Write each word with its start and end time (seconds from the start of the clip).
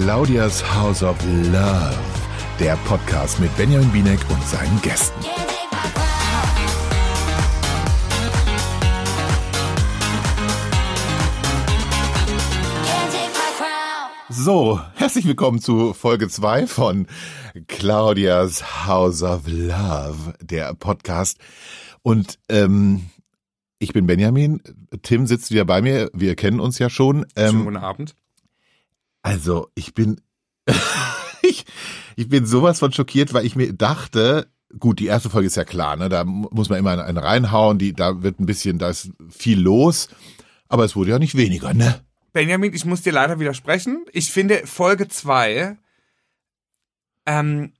Claudias 0.00 0.62
House 0.62 1.02
of 1.02 1.16
Love, 1.26 1.98
der 2.60 2.76
Podcast 2.86 3.40
mit 3.40 3.54
Benjamin 3.56 3.90
Binek 3.90 4.20
und 4.30 4.40
seinen 4.44 4.80
Gästen. 4.80 5.20
So, 14.30 14.80
herzlich 14.94 15.26
willkommen 15.26 15.58
zu 15.60 15.92
Folge 15.94 16.28
2 16.28 16.68
von 16.68 17.08
Claudias 17.66 18.86
House 18.86 19.24
of 19.24 19.48
Love, 19.48 20.34
der 20.40 20.74
Podcast. 20.74 21.38
Und 22.02 22.38
ähm, 22.48 23.06
ich 23.80 23.92
bin 23.92 24.06
Benjamin, 24.06 24.62
Tim 25.02 25.26
sitzt 25.26 25.50
wieder 25.50 25.64
bei 25.64 25.82
mir, 25.82 26.08
wir 26.14 26.36
kennen 26.36 26.60
uns 26.60 26.78
ja 26.78 26.88
schon. 26.88 27.26
Ähm, 27.34 27.50
Schönen 27.50 27.64
guten 27.64 27.76
Abend. 27.78 28.14
Also, 29.22 29.68
ich 29.74 29.94
bin, 29.94 30.20
ich, 31.42 31.64
ich 32.16 32.28
bin 32.28 32.46
sowas 32.46 32.78
von 32.78 32.92
schockiert, 32.92 33.32
weil 33.32 33.46
ich 33.46 33.56
mir 33.56 33.72
dachte, 33.72 34.50
gut, 34.78 35.00
die 35.00 35.06
erste 35.06 35.30
Folge 35.30 35.46
ist 35.46 35.56
ja 35.56 35.64
klar, 35.64 35.96
ne, 35.96 36.08
da 36.08 36.24
muss 36.24 36.68
man 36.68 36.78
immer 36.78 37.02
einen 37.02 37.18
reinhauen, 37.18 37.78
die, 37.78 37.92
da 37.92 38.22
wird 38.22 38.40
ein 38.40 38.46
bisschen, 38.46 38.78
da 38.78 38.90
ist 38.90 39.10
viel 39.30 39.60
los, 39.60 40.08
aber 40.68 40.84
es 40.84 40.96
wurde 40.96 41.10
ja 41.10 41.18
nicht 41.18 41.36
weniger, 41.36 41.74
ne? 41.74 42.00
Benjamin, 42.32 42.74
ich 42.74 42.84
muss 42.84 43.02
dir 43.02 43.12
leider 43.12 43.40
widersprechen. 43.40 44.04
Ich 44.12 44.30
finde 44.30 44.66
Folge 44.66 45.08
zwei 45.08 45.78
ähm, 47.26 47.72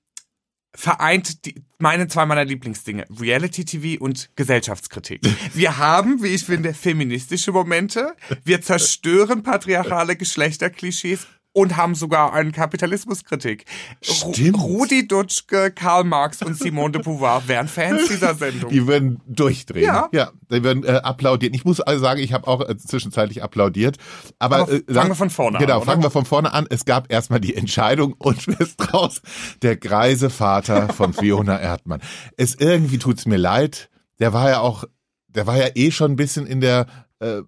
vereint 0.75 1.45
die, 1.45 1.55
meine 1.79 2.09
zwei 2.09 2.27
meiner 2.27 2.45
Lieblingsdinge, 2.45 3.07
Reality 3.21 3.65
TV 3.65 4.03
und 4.03 4.31
Gesellschaftskritik. 4.37 5.23
Wir 5.55 5.79
haben, 5.79 6.23
wie 6.23 6.29
ich 6.29 6.45
finde, 6.45 6.75
feministische 6.75 7.53
Momente. 7.53 8.15
Wir 8.45 8.61
zerstören 8.61 9.43
patriarchale 9.43 10.17
Geschlechterklischees 10.17 11.27
und 11.59 11.77
haben 11.77 11.97
sogar 11.97 12.33
eine 12.33 12.53
Kapitalismuskritik. 12.53 13.65
Stimmt. 14.01 14.63
Rudi 14.63 15.09
Dutschke, 15.09 15.73
Karl 15.73 16.05
Marx 16.05 16.41
und 16.41 16.57
Simone 16.57 16.93
de 16.93 17.03
Beauvoir 17.03 17.49
wären 17.49 17.67
Fans 17.67 18.07
dieser 18.07 18.37
Sendung. 18.37 18.71
Die 18.71 18.87
würden 18.87 19.21
durchdrehen. 19.27 19.85
Ja. 19.85 20.09
ja 20.13 20.31
die 20.53 20.63
würden 20.63 20.85
äh, 20.85 21.01
applaudieren. 21.03 21.55
Ich 21.55 21.65
muss 21.65 21.81
also 21.81 22.01
sagen, 22.01 22.21
ich 22.21 22.33
habe 22.33 22.47
auch 22.47 22.61
äh, 22.61 22.77
zwischenzeitlich 22.77 23.43
applaudiert. 23.43 23.97
Aber, 24.39 24.59
Aber 24.59 24.73
äh, 24.73 24.83
fangen 24.89 25.11
wir 25.11 25.15
von 25.17 25.31
vorne 25.31 25.59
genau, 25.59 25.75
an. 25.75 25.81
Genau, 25.81 25.91
fangen 25.91 26.03
wir 26.05 26.11
von 26.11 26.25
vorne 26.25 26.53
an. 26.53 26.67
Es 26.71 26.85
gab 26.85 27.13
erstmal 27.13 27.41
die 27.41 27.57
Entscheidung 27.57 28.13
und 28.19 28.47
ist 28.47 28.95
raus. 28.95 29.21
Der 29.63 29.77
greise 29.77 30.31
Vater 30.31 30.93
von 30.93 31.13
Fiona 31.13 31.59
Erdmann. 31.61 32.01
Es 32.37 32.55
irgendwie 32.55 32.99
tut's 32.99 33.27
mir 33.27 33.37
leid. 33.37 33.91
Der 34.21 34.33
war 34.33 34.49
ja 34.49 34.61
auch, 34.61 34.85
der 35.27 35.49
war 35.49 35.57
ja 35.57 35.71
eh 35.75 35.91
schon 35.91 36.13
ein 36.13 36.17
bisschen 36.17 36.47
in 36.47 36.61
der 36.61 36.87
äh, 37.19 37.43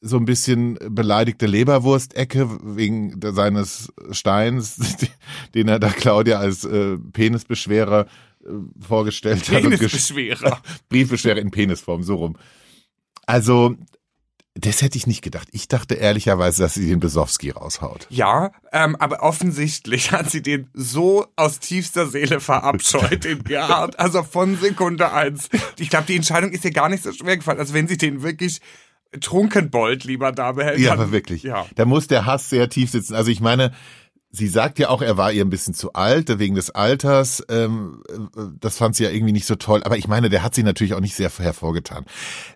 so 0.00 0.16
ein 0.16 0.24
bisschen 0.24 0.78
beleidigte 0.88 1.46
Leberwurst-Ecke 1.46 2.48
wegen 2.62 3.20
seines 3.22 3.92
Steins, 4.10 4.76
den 5.54 5.68
er 5.68 5.78
da 5.78 5.90
Claudia 5.90 6.38
als 6.38 6.64
äh, 6.64 6.96
Penisbeschwerer 6.96 8.06
äh, 8.44 8.48
vorgestellt 8.80 9.48
hat. 9.50 9.62
Penisbeschwerer. 9.62 10.60
Briefbeschwerer 10.88 11.38
in 11.38 11.50
Penisform, 11.50 12.02
so 12.02 12.16
rum. 12.16 12.36
Also, 13.26 13.76
das 14.54 14.82
hätte 14.82 14.96
ich 14.96 15.06
nicht 15.06 15.22
gedacht. 15.22 15.48
Ich 15.52 15.68
dachte 15.68 15.94
ehrlicherweise, 15.94 16.62
dass 16.62 16.74
sie 16.74 16.88
den 16.88 16.98
Besowski 16.98 17.50
raushaut. 17.50 18.06
Ja, 18.10 18.52
ähm, 18.72 18.96
aber 18.96 19.22
offensichtlich 19.22 20.12
hat 20.12 20.30
sie 20.30 20.42
den 20.42 20.68
so 20.72 21.26
aus 21.36 21.60
tiefster 21.60 22.06
Seele 22.06 22.40
verabscheut 22.40 23.24
in 23.26 23.44
Gerhard. 23.44 23.98
Also 24.00 24.22
von 24.22 24.56
Sekunde 24.56 25.12
eins. 25.12 25.50
Ich 25.78 25.90
glaube, 25.90 26.06
die 26.06 26.16
Entscheidung 26.16 26.50
ist 26.50 26.64
ihr 26.64 26.72
gar 26.72 26.88
nicht 26.88 27.02
so 27.02 27.12
schwer 27.12 27.36
gefallen. 27.36 27.58
Also 27.58 27.74
wenn 27.74 27.86
sie 27.86 27.96
den 27.96 28.22
wirklich 28.22 28.60
Trunkenbold 29.18 30.04
lieber 30.04 30.32
da 30.32 30.52
behält. 30.52 30.78
Ja, 30.78 30.92
aber 30.92 31.10
wirklich. 31.10 31.42
Ja. 31.42 31.66
Da 31.74 31.84
muss 31.84 32.06
der 32.06 32.26
Hass 32.26 32.48
sehr 32.48 32.68
tief 32.68 32.90
sitzen. 32.90 33.14
Also 33.14 33.30
ich 33.30 33.40
meine, 33.40 33.72
sie 34.30 34.46
sagt 34.46 34.78
ja 34.78 34.88
auch, 34.88 35.02
er 35.02 35.16
war 35.16 35.32
ihr 35.32 35.44
ein 35.44 35.50
bisschen 35.50 35.74
zu 35.74 35.92
alt, 35.94 36.38
wegen 36.38 36.54
des 36.54 36.70
Alters. 36.70 37.44
Ähm, 37.48 38.02
das 38.60 38.78
fand 38.78 38.94
sie 38.94 39.04
ja 39.04 39.10
irgendwie 39.10 39.32
nicht 39.32 39.46
so 39.46 39.56
toll. 39.56 39.82
Aber 39.84 39.96
ich 39.96 40.06
meine, 40.06 40.28
der 40.28 40.42
hat 40.42 40.54
sie 40.54 40.62
natürlich 40.62 40.94
auch 40.94 41.00
nicht 41.00 41.14
sehr 41.14 41.30
hervorgetan. 41.30 42.04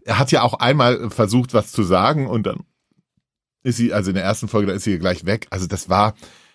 Er 0.05 0.19
hat 0.19 0.31
ja 0.31 0.43
auch 0.43 0.55
einmal 0.55 1.11
versucht, 1.11 1.55
was 1.55 1.73
zu 1.73 1.83
sagen 1.83 2.29
und 2.29 2.47
dann 2.47 2.65
ist 3.65 3.79
sie, 3.79 3.93
also 3.93 4.11
in 4.11 4.15
der 4.15 4.25
ersten 4.25 4.47
Folge, 4.47 4.69
da 4.69 4.75
ist 4.75 4.85
sie 4.85 4.99
gleich 4.99 5.25
weg. 5.25 5.47
Also 5.51 5.67
das 5.67 5.89
war, 5.89 6.15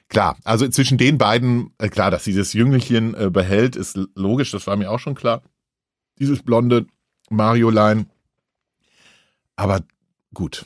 klar, 0.10 0.38
also 0.44 0.68
zwischen 0.70 0.98
den 0.98 1.18
beiden, 1.18 1.74
äh, 1.80 1.90
klar, 1.90 2.12
dass 2.12 2.24
sie 2.24 2.34
das 2.34 2.54
Jüngelchen 2.54 3.16
äh, 3.16 3.30
behält, 3.30 3.76
ist 3.76 4.00
logisch, 4.16 4.52
das 4.52 4.68
war 4.68 4.76
mir 4.78 4.92
auch 4.92 5.00
schon 5.00 5.16
klar. 5.16 5.42
Dieses 6.20 6.44
blonde 6.44 6.86
Mario-Line 7.30 8.06
aber 9.60 9.82
gut. 10.34 10.66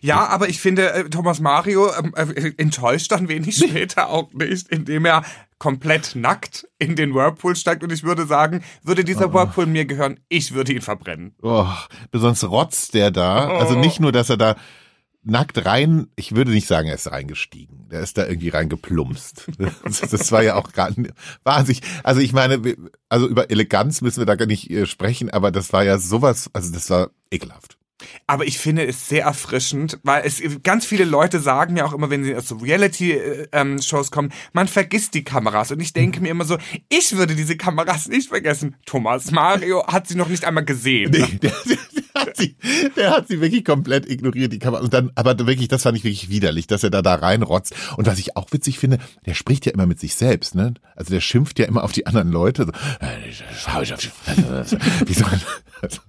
Ja, 0.00 0.26
aber 0.28 0.48
ich 0.48 0.60
finde, 0.60 0.92
äh, 0.92 1.10
Thomas 1.10 1.40
Mario 1.40 1.90
ähm, 1.94 2.12
äh, 2.16 2.52
enttäuscht 2.56 3.10
dann 3.12 3.28
wenig 3.28 3.56
später 3.68 4.08
auch 4.08 4.32
nicht, 4.32 4.68
indem 4.68 5.04
er 5.04 5.24
komplett 5.58 6.14
nackt 6.14 6.68
in 6.78 6.94
den 6.96 7.14
Whirlpool 7.14 7.56
steigt 7.56 7.82
und 7.82 7.90
ich 7.90 8.02
würde 8.02 8.26
sagen, 8.26 8.62
würde 8.82 9.04
dieser 9.04 9.30
oh. 9.30 9.34
Whirlpool 9.34 9.66
mir 9.66 9.84
gehören, 9.84 10.20
ich 10.28 10.52
würde 10.52 10.72
ihn 10.72 10.82
verbrennen. 10.82 11.34
Oh, 11.42 11.66
besonders 12.10 12.44
rotzt 12.44 12.94
der 12.94 13.10
da. 13.10 13.48
Oh. 13.48 13.56
Also 13.58 13.78
nicht 13.78 14.00
nur, 14.00 14.12
dass 14.12 14.30
er 14.30 14.36
da 14.36 14.56
nackt 15.22 15.64
rein, 15.64 16.08
ich 16.16 16.36
würde 16.36 16.50
nicht 16.50 16.66
sagen, 16.66 16.88
er 16.88 16.96
ist 16.96 17.10
reingestiegen. 17.10 17.88
Der 17.88 18.00
ist 18.00 18.18
da 18.18 18.26
irgendwie 18.26 18.50
reingeplumpst. 18.50 19.50
Das, 19.84 20.32
war 20.32 20.42
ja 20.42 20.56
auch 20.56 20.72
gar 20.72 20.90
nicht 20.90 21.12
wahnsinnig. 21.44 21.82
Also 22.02 22.20
ich 22.20 22.32
meine, 22.32 22.60
also 23.08 23.26
über 23.26 23.50
Eleganz 23.50 24.02
müssen 24.02 24.20
wir 24.20 24.26
da 24.26 24.34
gar 24.34 24.46
nicht 24.46 24.70
äh, 24.70 24.86
sprechen, 24.86 25.30
aber 25.30 25.50
das 25.50 25.72
war 25.72 25.84
ja 25.84 25.98
sowas, 25.98 26.50
also 26.52 26.72
das 26.72 26.90
war 26.90 27.10
ekelhaft. 27.30 27.78
Aber 28.26 28.44
ich 28.44 28.58
finde 28.58 28.86
es 28.86 29.08
sehr 29.08 29.24
erfrischend, 29.24 29.98
weil 30.02 30.26
es 30.26 30.42
ganz 30.62 30.84
viele 30.84 31.04
Leute 31.04 31.40
sagen 31.40 31.74
mir 31.74 31.86
auch 31.86 31.92
immer, 31.92 32.10
wenn 32.10 32.24
sie 32.24 32.34
aus 32.34 32.48
so 32.48 32.56
Reality-Shows 32.56 34.10
kommen, 34.10 34.32
man 34.52 34.66
vergisst 34.66 35.14
die 35.14 35.24
Kameras. 35.24 35.70
Und 35.70 35.80
ich 35.80 35.92
denke 35.92 36.20
mir 36.20 36.30
immer 36.30 36.44
so, 36.44 36.58
ich 36.88 37.16
würde 37.16 37.34
diese 37.34 37.56
Kameras 37.56 38.08
nicht 38.08 38.28
vergessen. 38.28 38.76
Thomas 38.84 39.30
Mario 39.30 39.86
hat 39.86 40.08
sie 40.08 40.16
noch 40.16 40.28
nicht 40.28 40.44
einmal 40.44 40.64
gesehen. 40.64 41.12
Nee, 41.12 41.38
der, 41.40 41.52
der, 41.66 41.78
hat 42.14 42.36
sie, 42.36 42.56
der 42.96 43.12
hat 43.12 43.28
sie 43.28 43.40
wirklich 43.40 43.64
komplett 43.64 44.10
ignoriert, 44.10 44.52
die 44.52 44.58
Kamera. 44.58 44.82
Und 44.82 44.92
dann, 44.92 45.12
aber 45.14 45.38
wirklich, 45.46 45.68
das 45.68 45.82
fand 45.82 45.96
ich 45.96 46.04
wirklich 46.04 46.28
widerlich, 46.28 46.66
dass 46.66 46.82
er 46.82 46.90
da 46.90 47.02
da 47.02 47.14
reinrotzt. 47.14 47.74
Und 47.96 48.06
was 48.06 48.18
ich 48.18 48.36
auch 48.36 48.48
witzig 48.50 48.78
finde, 48.78 48.98
der 49.26 49.34
spricht 49.34 49.66
ja 49.66 49.72
immer 49.72 49.86
mit 49.86 50.00
sich 50.00 50.16
selbst, 50.16 50.54
ne? 50.54 50.74
Also 50.96 51.12
der 51.12 51.20
schimpft 51.20 51.58
ja 51.58 51.66
immer 51.66 51.84
auf 51.84 51.92
die 51.92 52.06
anderen 52.06 52.30
Leute. 52.30 52.66
So, 52.66 52.72
wie 55.06 55.14
soll, 55.14 55.40
also, 55.82 56.00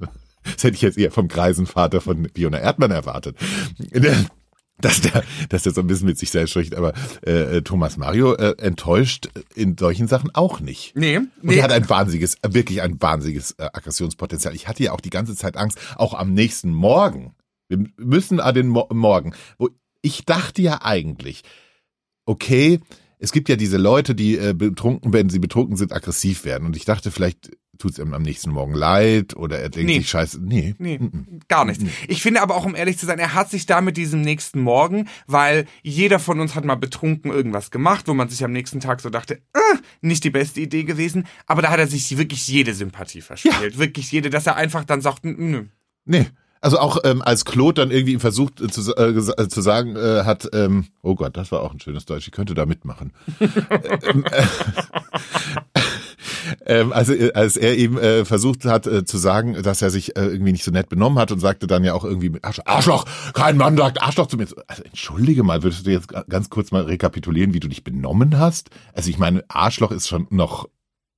das 0.54 0.64
hätte 0.64 0.76
ich 0.76 0.82
jetzt 0.82 0.98
eher 0.98 1.12
vom 1.12 1.28
greisen 1.28 1.66
Vater 1.66 2.02
von 2.02 2.30
Fiona 2.34 2.60
Erdmann 2.60 2.92
erwartet. 2.92 3.38
Dass 4.82 5.00
der, 5.00 5.24
dass 5.48 5.64
der 5.64 5.72
so 5.72 5.80
ein 5.80 5.88
bisschen 5.88 6.08
mit 6.08 6.18
sich 6.18 6.32
selbst 6.32 6.52
spricht, 6.52 6.76
aber 6.76 6.94
äh, 7.22 7.62
Thomas 7.62 7.96
Mario 7.96 8.34
äh, 8.34 8.56
enttäuscht 8.58 9.30
in 9.56 9.78
solchen 9.78 10.10
Sachen 10.10 10.32
auch 10.36 10.60
nicht. 10.60 10.98
Nee, 10.98 11.20
nee. 11.42 11.52
Und 11.52 11.58
er 11.58 11.64
hat 11.64 11.72
ein 11.72 11.88
wahnsinniges, 11.88 12.38
wirklich 12.46 12.82
ein 12.82 13.02
wahnsinniges 13.02 13.52
äh, 13.52 13.70
Aggressionspotenzial. 13.72 14.54
Ich 14.54 14.68
hatte 14.68 14.84
ja 14.84 14.92
auch 14.92 15.00
die 15.00 15.12
ganze 15.12 15.34
Zeit 15.36 15.56
Angst, 15.56 15.80
auch 15.96 16.14
am 16.14 16.34
nächsten 16.34 16.74
Morgen. 16.74 17.36
Wir 17.70 17.86
müssen 17.98 18.42
an 18.42 18.54
den 18.54 18.68
Mo 18.68 18.88
Morgen, 18.92 19.34
wo 19.58 19.70
ich 20.02 20.26
dachte 20.26 20.62
ja 20.62 20.82
eigentlich, 20.82 21.44
okay, 22.26 22.82
es 23.18 23.32
gibt 23.32 23.50
ja 23.50 23.56
diese 23.56 23.78
Leute, 23.78 24.14
die 24.14 24.38
äh, 24.38 24.54
betrunken, 24.54 25.14
wenn 25.14 25.30
sie 25.30 25.40
betrunken 25.40 25.78
sind, 25.78 25.94
aggressiv 25.94 26.46
werden. 26.46 26.66
Und 26.68 26.76
ich 26.76 26.86
dachte, 26.86 27.12
vielleicht 27.12 27.52
tut 27.78 27.94
es 27.94 28.00
ihm 28.00 28.14
am 28.14 28.22
nächsten 28.22 28.52
Morgen 28.52 28.74
leid 28.74 29.36
oder 29.36 29.60
er 29.60 29.70
denkt 29.70 29.88
nee. 29.88 29.98
sich 30.00 30.10
scheiße. 30.10 30.40
Nee. 30.42 30.76
Nee, 30.78 31.00
gar 31.48 31.66
nichts. 31.66 31.84
Ich 32.08 32.22
finde 32.22 32.42
aber 32.42 32.56
auch, 32.56 32.66
um 32.66 32.76
ehrlich 32.76 32.98
zu 32.98 33.06
sein, 33.06 33.20
er 33.20 33.34
hat 33.34 33.50
sich 33.50 33.66
da 33.66 33.82
mit 33.82 33.98
diesem 33.98 34.22
nächsten 34.22 34.62
Morgen, 34.62 35.08
weil 35.28 35.66
jeder 35.84 36.20
von 36.20 36.40
uns 36.40 36.56
hat 36.56 36.66
mal 36.66 36.76
betrunken 36.76 37.32
irgendwas 37.32 37.72
gemacht, 37.72 38.08
wo 38.08 38.14
man 38.14 38.30
sich 38.30 38.44
am 38.44 38.52
nächsten 38.52 38.80
Tag 38.80 39.02
so 39.02 39.10
dachte, 39.10 39.36
äh, 39.54 39.78
nicht 40.02 40.24
die 40.24 40.30
beste 40.30 40.62
Idee 40.62 40.84
gewesen. 40.84 41.26
Aber 41.46 41.62
da 41.62 41.70
hat 41.70 41.80
er 41.80 41.88
sich 41.88 42.18
wirklich 42.18 42.48
jede 42.48 42.74
Sympathie 42.74 43.22
verspielt. 43.22 43.74
Ja. 43.74 43.78
Wirklich 43.78 44.12
jede, 44.12 44.30
dass 44.30 44.48
er 44.48 44.56
einfach 44.56 44.86
dann 44.86 45.02
sagt, 45.02 45.26
nö. 45.26 45.66
Nee. 46.06 46.28
Also 46.66 46.80
auch 46.80 46.98
ähm, 47.04 47.22
als 47.22 47.46
Claude 47.46 47.82
dann 47.82 47.92
irgendwie 47.92 48.18
versucht 48.18 48.60
äh, 48.60 48.68
zu, 48.68 48.96
äh, 48.96 49.10
äh, 49.10 49.48
zu 49.48 49.62
sagen 49.62 49.96
äh, 49.96 50.24
hat, 50.24 50.50
ähm, 50.52 50.88
oh 51.04 51.14
Gott, 51.14 51.38
das 51.38 51.52
war 51.52 51.62
auch 51.62 51.72
ein 51.72 51.80
schönes 51.80 52.06
Deutsch, 52.06 52.26
ich 52.26 52.32
könnte 52.32 52.56
da 52.56 52.66
mitmachen. 52.66 53.14
ähm, 53.40 54.26
äh, 54.32 54.46
ähm, 56.66 56.92
also 56.92 57.14
äh, 57.14 57.32
als 57.34 57.58
er 57.58 57.78
eben 57.78 57.98
äh, 57.98 58.26
versucht 58.26 58.66
hat 58.66 58.88
äh, 58.88 59.06
zu 59.06 59.18
sagen, 59.18 59.62
dass 59.62 59.82
er 59.82 59.90
sich 59.90 60.16
äh, 60.18 60.26
irgendwie 60.26 60.52
nicht 60.52 60.64
so 60.64 60.72
nett 60.72 60.90
benommen 60.90 61.20
hat 61.20 61.32
und 61.32 61.40
sagte 61.40 61.68
dann 61.68 61.84
ja 61.84 61.94
auch 61.94 62.04
irgendwie 62.04 62.32
Arschloch, 62.42 63.06
kein 63.34 63.58
Mann 63.58 63.78
sagt 63.78 64.02
Arschloch 64.02 64.28
zu 64.28 64.38
mir. 64.38 64.48
Also 64.68 64.84
entschuldige 64.84 65.44
mal, 65.44 65.64
würdest 65.64 65.86
du 65.86 65.92
jetzt 65.92 66.10
ganz 66.30 66.50
kurz 66.50 66.72
mal 66.72 66.84
rekapitulieren, 66.84 67.54
wie 67.54 67.60
du 67.60 67.68
dich 67.68 67.84
benommen 67.84 68.38
hast? 68.38 68.70
Also 68.94 69.10
ich 69.10 69.18
meine, 69.18 69.44
Arschloch 69.48 69.92
ist 69.92 70.08
schon 70.08 70.28
noch 70.30 70.68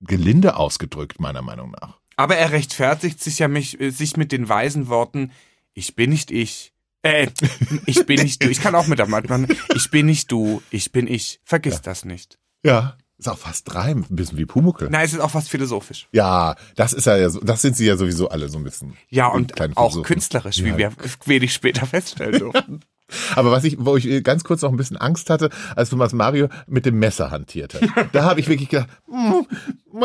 gelinde 0.01 0.57
ausgedrückt 0.57 1.19
meiner 1.19 1.41
Meinung 1.41 1.71
nach. 1.71 1.97
Aber 2.15 2.35
er 2.35 2.51
rechtfertigt 2.51 3.21
sich 3.23 3.39
ja 3.39 3.47
mich, 3.47 3.79
äh, 3.79 3.91
sich 3.91 4.17
mit 4.17 4.31
den 4.31 4.49
weisen 4.49 4.87
Worten, 4.87 5.31
ich 5.73 5.95
bin 5.95 6.09
nicht 6.09 6.31
ich. 6.31 6.73
Äh, 7.03 7.27
ich 7.85 8.05
bin 8.05 8.21
nicht 8.21 8.43
du. 8.43 8.49
Ich 8.49 8.59
kann 8.59 8.75
auch 8.75 8.87
mit 8.87 8.99
der 8.99 9.07
Mann. 9.07 9.47
Ich 9.75 9.91
bin 9.91 10.07
nicht 10.07 10.31
du, 10.31 10.61
ich 10.71 10.91
bin 10.91 11.07
ich. 11.07 11.39
Vergiss 11.43 11.75
ja. 11.75 11.81
das 11.83 12.03
nicht. 12.03 12.39
Ja. 12.63 12.97
Ist 13.19 13.29
auch 13.29 13.37
fast 13.37 13.73
reim, 13.73 14.05
ein 14.09 14.15
bisschen 14.15 14.37
wie 14.37 14.45
Pumuckel. 14.45 14.89
Nein, 14.91 15.05
es 15.05 15.13
ist 15.13 15.19
auch 15.19 15.31
fast 15.31 15.49
philosophisch. 15.49 16.07
Ja, 16.11 16.55
das 16.75 16.93
ist 16.93 17.05
ja 17.05 17.29
so, 17.29 17.39
das 17.39 17.63
sind 17.63 17.75
sie 17.75 17.85
ja 17.85 17.97
sowieso 17.97 18.29
alle 18.29 18.47
so 18.47 18.59
ein 18.59 18.63
bisschen. 18.63 18.95
Ja, 19.09 19.27
und 19.27 19.53
auch 19.75 20.03
künstlerisch, 20.03 20.63
wie 20.63 20.69
ja. 20.69 20.77
wir 20.77 20.91
wenig 21.25 21.51
später 21.51 21.87
feststellen 21.87 22.39
durften. 22.39 22.81
Aber 23.35 23.51
was 23.51 23.63
ich, 23.63 23.77
wo 23.79 23.95
ich 23.95 24.05
äh, 24.05 24.21
ganz 24.21 24.43
kurz 24.43 24.61
noch 24.61 24.69
ein 24.69 24.77
bisschen 24.77 24.97
Angst 24.97 25.29
hatte, 25.29 25.49
als 25.75 25.89
Thomas 25.89 26.13
Mario 26.13 26.49
mit 26.67 26.85
dem 26.85 26.99
Messer 26.99 27.31
hantierte. 27.31 27.79
da 28.11 28.23
habe 28.23 28.39
ich 28.39 28.49
wirklich 28.49 28.69
gedacht, 28.69 28.89
mm, 29.07 29.99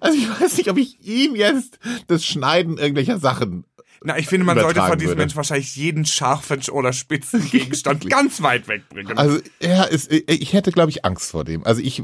also 0.00 0.18
ich 0.18 0.28
weiß 0.28 0.58
nicht, 0.58 0.70
ob 0.70 0.76
ich 0.76 1.00
ihm 1.00 1.36
jetzt 1.36 1.78
das 2.08 2.24
Schneiden 2.24 2.76
irgendwelcher 2.76 3.18
Sachen 3.18 3.64
Na, 4.06 4.18
ich 4.18 4.26
finde, 4.26 4.44
man 4.44 4.58
sollte 4.58 4.80
von 4.82 4.98
diesem 4.98 5.12
würde. 5.12 5.22
Menschen 5.22 5.36
wahrscheinlich 5.36 5.74
jeden 5.76 6.04
scharfen 6.04 6.60
oder 6.70 6.92
spitzen 6.92 7.48
Gegenstand 7.50 8.08
ganz 8.10 8.42
weit 8.42 8.68
wegbringen. 8.68 9.16
Also 9.16 9.38
er 9.60 9.90
ist, 9.90 10.12
ich 10.12 10.52
hätte, 10.52 10.72
glaube 10.72 10.90
ich, 10.90 11.06
Angst 11.06 11.30
vor 11.30 11.44
dem. 11.44 11.64
Also 11.64 11.80
ich, 11.80 12.02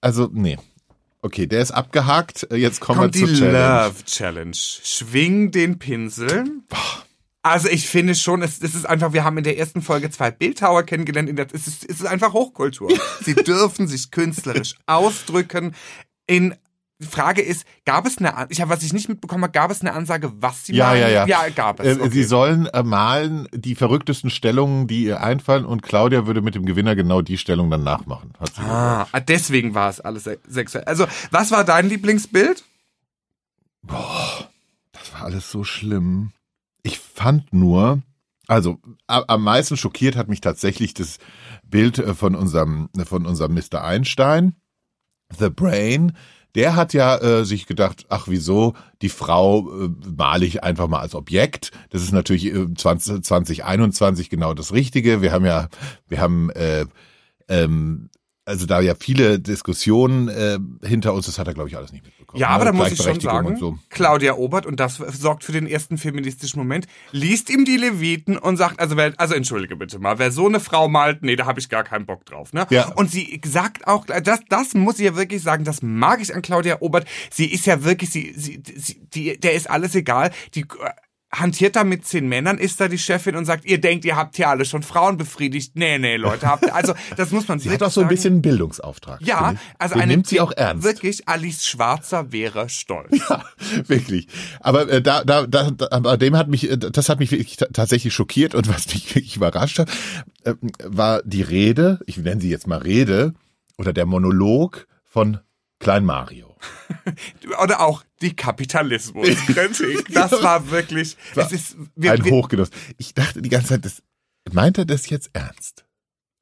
also 0.00 0.30
nee. 0.32 0.56
Okay, 1.20 1.46
der 1.46 1.60
ist 1.60 1.70
abgehakt. 1.70 2.48
Jetzt 2.50 2.80
kommen 2.80 3.00
Kommt 3.00 3.14
wir 3.14 3.26
die 3.26 3.34
zur 3.34 3.44
Challenge. 3.46 3.84
Love 3.86 4.04
Challenge. 4.06 4.54
Schwing 4.54 5.50
den 5.50 5.78
Pinsel. 5.78 6.62
Also 7.42 7.68
ich 7.68 7.88
finde 7.88 8.14
schon, 8.14 8.40
es, 8.40 8.62
es 8.62 8.74
ist 8.74 8.86
einfach, 8.86 9.12
wir 9.12 9.24
haben 9.24 9.36
in 9.36 9.44
der 9.44 9.58
ersten 9.58 9.82
Folge 9.82 10.10
zwei 10.10 10.30
Bildhauer 10.30 10.84
kennengelernt. 10.84 11.36
Der, 11.38 11.46
es, 11.52 11.66
ist, 11.66 11.84
es 11.84 12.00
ist 12.00 12.06
einfach 12.06 12.32
Hochkultur. 12.32 12.90
Sie 13.22 13.34
dürfen 13.34 13.86
sich 13.86 14.10
künstlerisch 14.10 14.76
ausdrücken. 14.86 15.74
In 16.26 16.54
die 17.00 17.06
Frage 17.06 17.42
ist, 17.42 17.64
gab 17.84 18.06
es 18.06 18.18
eine, 18.18 18.46
ich 18.48 18.60
habe, 18.60 18.70
was 18.72 18.82
ich 18.82 18.92
nicht 18.92 19.08
mitbekommen 19.08 19.44
habe, 19.44 19.52
gab 19.52 19.70
es 19.70 19.80
eine 19.82 19.92
Ansage, 19.92 20.32
was 20.40 20.66
sie 20.66 20.74
Ja, 20.74 20.86
malen? 20.88 21.00
ja, 21.02 21.08
ja. 21.08 21.26
Ja, 21.26 21.48
gab 21.50 21.78
es. 21.80 21.86
Äh, 21.96 22.00
Okay. 22.00 22.10
Sie 22.10 22.24
sollen 22.24 22.66
äh, 22.66 22.82
malen 22.82 23.46
die 23.52 23.76
verrücktesten 23.76 24.30
Stellungen, 24.30 24.88
die 24.88 25.04
ihr 25.04 25.22
einfallen 25.22 25.64
und 25.64 25.82
Claudia 25.82 26.26
würde 26.26 26.40
mit 26.42 26.54
dem 26.56 26.66
Gewinner 26.66 26.96
genau 26.96 27.22
die 27.22 27.38
Stellung 27.38 27.70
dann 27.70 27.84
nachmachen. 27.84 28.32
Hat 28.40 28.48
sie 28.54 28.60
gesagt. 28.62 28.70
Ah, 28.74 29.06
ah, 29.12 29.20
deswegen 29.20 29.74
war 29.74 29.90
es 29.90 30.00
alles 30.00 30.24
se- 30.24 30.40
sexuell. 30.48 30.84
Also, 30.84 31.06
was 31.30 31.50
war 31.52 31.64
dein 31.64 31.88
Lieblingsbild? 31.88 32.64
Das 33.86 35.12
war 35.12 35.22
alles 35.24 35.50
so 35.50 35.64
schlimm. 35.64 36.32
Ich 36.82 36.98
fand 36.98 37.52
nur, 37.52 38.02
also 38.46 38.78
am 39.06 39.42
meisten 39.42 39.76
schockiert 39.76 40.16
hat 40.16 40.28
mich 40.28 40.40
tatsächlich 40.40 40.94
das 40.94 41.18
Bild 41.64 41.98
äh, 41.98 42.14
von 42.14 42.34
unserem, 42.34 42.88
von 43.04 43.26
unserem 43.26 43.54
Mr. 43.54 43.84
Einstein, 43.84 44.54
The 45.38 45.50
Brain. 45.50 46.16
Der 46.54 46.76
hat 46.76 46.94
ja 46.94 47.16
äh, 47.18 47.44
sich 47.44 47.66
gedacht, 47.66 48.06
ach 48.08 48.26
wieso, 48.28 48.74
die 49.02 49.10
Frau 49.10 49.84
äh, 49.84 49.90
male 50.16 50.46
ich 50.46 50.64
einfach 50.64 50.88
mal 50.88 51.00
als 51.00 51.14
Objekt. 51.14 51.70
Das 51.90 52.02
ist 52.02 52.12
natürlich 52.12 52.46
äh, 52.46 52.74
20, 52.74 53.22
2021 53.22 54.30
genau 54.30 54.54
das 54.54 54.72
Richtige. 54.72 55.22
Wir 55.22 55.32
haben 55.32 55.44
ja, 55.44 55.68
wir 56.08 56.20
haben 56.20 56.50
äh, 56.50 56.86
ähm, 57.48 58.10
also 58.48 58.64
da 58.64 58.80
ja 58.80 58.94
viele 58.94 59.38
Diskussionen 59.38 60.28
äh, 60.28 60.58
hinter 60.82 61.12
uns, 61.12 61.26
das 61.26 61.38
hat 61.38 61.46
er, 61.48 61.54
glaube 61.54 61.68
ich, 61.68 61.76
alles 61.76 61.92
nicht 61.92 62.04
Ja, 62.34 62.48
aber 62.48 62.66
da 62.66 62.72
muss 62.72 62.92
ich 62.92 63.02
schon 63.02 63.18
sagen, 63.20 63.56
so. 63.56 63.78
Claudia 63.88 64.34
Obert, 64.34 64.66
und 64.66 64.78
das 64.80 64.96
sorgt 64.96 65.44
für 65.44 65.52
den 65.52 65.66
ersten 65.66 65.96
feministischen 65.96 66.58
Moment, 66.58 66.86
liest 67.10 67.48
ihm 67.48 67.64
die 67.64 67.76
Leviten 67.76 68.36
und 68.36 68.58
sagt, 68.58 68.80
also 68.80 68.96
wer, 68.96 69.14
also 69.16 69.34
entschuldige 69.34 69.76
bitte 69.76 69.98
mal, 69.98 70.18
wer 70.18 70.30
so 70.30 70.46
eine 70.46 70.60
Frau 70.60 70.88
malt, 70.88 71.22
nee, 71.22 71.36
da 71.36 71.46
habe 71.46 71.58
ich 71.58 71.68
gar 71.70 71.84
keinen 71.84 72.04
Bock 72.04 72.26
drauf. 72.26 72.52
Ne? 72.52 72.66
Ja. 72.70 72.92
Und 72.94 73.10
sie 73.10 73.40
sagt 73.46 73.86
auch, 73.86 74.04
das, 74.06 74.40
das 74.48 74.74
muss 74.74 74.98
ich 74.98 75.06
ja 75.06 75.16
wirklich 75.16 75.42
sagen, 75.42 75.64
das 75.64 75.80
mag 75.80 76.20
ich 76.20 76.34
an 76.34 76.42
Claudia 76.42 76.78
Obert. 76.80 77.06
Sie 77.30 77.46
ist 77.46 77.64
ja 77.64 77.82
wirklich, 77.84 78.10
sie, 78.10 78.34
sie, 78.36 78.62
sie 78.76 79.00
die, 79.14 79.40
der 79.40 79.54
ist 79.54 79.70
alles 79.70 79.94
egal. 79.94 80.30
Die 80.54 80.66
hantiert 81.30 81.76
da 81.76 81.84
mit 81.84 82.06
zehn 82.06 82.26
Männern, 82.28 82.56
ist 82.58 82.80
da 82.80 82.88
die 82.88 82.98
Chefin 82.98 83.36
und 83.36 83.44
sagt, 83.44 83.64
ihr 83.66 83.80
denkt, 83.80 84.04
ihr 84.06 84.16
habt 84.16 84.36
hier 84.36 84.48
alle 84.48 84.64
schon 84.64 84.82
Frauen 84.82 85.18
befriedigt. 85.18 85.72
Nee, 85.76 85.98
nee, 85.98 86.16
Leute, 86.16 86.46
habt, 86.46 86.70
also 86.72 86.94
das 87.16 87.30
muss 87.32 87.46
man 87.48 87.58
Sie 87.58 87.70
hat 87.70 87.82
auch 87.82 87.90
so 87.90 88.00
ein 88.00 88.08
bisschen 88.08 88.34
einen 88.34 88.42
Bildungsauftrag. 88.42 89.20
Ja, 89.20 89.54
also 89.78 89.94
eine, 89.96 90.06
nimmt 90.06 90.26
sie 90.26 90.40
auch 90.40 90.52
ernst. 90.52 90.84
Wirklich, 90.84 91.28
Alice 91.28 91.66
Schwarzer 91.66 92.32
wäre 92.32 92.68
stolz. 92.68 93.08
Ja, 93.28 93.44
wirklich. 93.88 94.28
Aber 94.60 94.88
äh, 94.88 95.02
da, 95.02 95.22
da, 95.24 95.46
da, 95.46 95.70
aber 95.90 96.16
dem 96.16 96.36
hat 96.36 96.48
mich, 96.48 96.70
äh, 96.70 96.78
das 96.78 97.08
hat 97.08 97.18
mich 97.18 97.30
wirklich 97.30 97.56
ta- 97.56 97.66
tatsächlich 97.72 98.14
schockiert 98.14 98.54
und 98.54 98.68
was 98.74 98.86
mich 98.86 99.14
wirklich 99.14 99.36
überrascht 99.36 99.78
hat, 99.80 99.90
äh, 100.44 100.54
war 100.84 101.22
die 101.24 101.42
Rede, 101.42 102.00
ich 102.06 102.16
nenne 102.16 102.40
sie 102.40 102.48
jetzt 102.50 102.66
mal 102.66 102.78
Rede, 102.78 103.34
oder 103.76 103.92
der 103.92 104.06
Monolog 104.06 104.86
von 105.04 105.38
Klein 105.78 106.04
Mario. 106.04 106.56
Oder 107.62 107.80
auch 107.80 108.04
die 108.20 108.34
Kapitalismuskritik. 108.34 110.06
Das 110.12 110.32
war 110.42 110.70
wirklich, 110.70 111.16
es 111.36 111.52
ist, 111.52 111.76
wir, 111.94 112.12
Ein 112.12 112.24
Hochgenuss. 112.24 112.70
Ich 112.96 113.14
dachte 113.14 113.42
die 113.42 113.48
ganze 113.48 113.68
Zeit, 113.68 113.84
das, 113.84 114.02
meint 114.52 114.78
er 114.78 114.84
das 114.84 115.08
jetzt 115.08 115.30
ernst? 115.32 115.84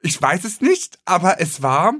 ich 0.01 0.21
weiß 0.21 0.43
es 0.43 0.61
nicht, 0.61 0.99
aber 1.05 1.39
es 1.41 1.61
war, 1.61 1.93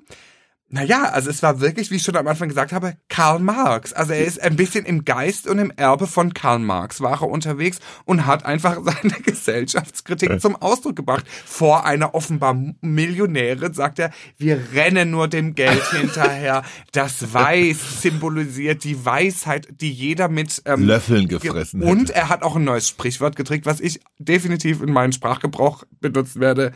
naja, 0.69 1.03
also 1.03 1.29
es 1.29 1.41
war 1.43 1.61
wirklich, 1.61 1.91
wie 1.91 1.95
ich 1.95 2.03
schon 2.03 2.17
am 2.17 2.27
Anfang 2.27 2.49
gesagt 2.49 2.73
habe, 2.73 2.97
Karl 3.07 3.39
Marx. 3.39 3.93
Also 3.93 4.11
er 4.11 4.25
ist 4.25 4.41
ein 4.41 4.57
bisschen 4.57 4.83
im 4.83 5.05
Geist 5.05 5.47
und 5.47 5.59
im 5.59 5.71
Erbe 5.71 6.07
von 6.07 6.33
Karl 6.33 6.59
Marx 6.59 6.99
war 6.99 7.21
er 7.21 7.29
unterwegs 7.29 7.79
und 8.03 8.25
hat 8.25 8.45
einfach 8.45 8.77
seine 8.83 9.21
Gesellschaftskritik 9.21 10.41
zum 10.41 10.57
Ausdruck 10.57 10.97
gebracht. 10.97 11.25
Vor 11.45 11.85
einer 11.85 12.13
offenbar 12.15 12.53
Millionärin 12.81 13.73
sagt 13.73 13.99
er, 13.99 14.11
wir 14.37 14.61
rennen 14.73 15.09
nur 15.09 15.29
dem 15.29 15.55
Geld 15.55 15.83
hinterher. 15.91 16.63
Das 16.91 17.33
Weiß 17.33 18.01
symbolisiert 18.01 18.83
die 18.83 19.05
Weisheit, 19.05 19.69
die 19.79 19.91
jeder 19.91 20.27
mit 20.27 20.61
ähm, 20.65 20.85
Löffeln 20.85 21.29
gefressen 21.29 21.81
Und 21.81 22.09
hätte. 22.09 22.15
er 22.15 22.29
hat 22.29 22.43
auch 22.43 22.57
ein 22.57 22.65
neues 22.65 22.89
Sprichwort 22.89 23.37
getriggert, 23.37 23.67
was 23.67 23.79
ich 23.79 24.01
definitiv 24.19 24.81
in 24.81 24.91
meinen 24.91 25.13
Sprachgebrauch 25.13 25.85
benutzen 26.01 26.41
werde. 26.41 26.73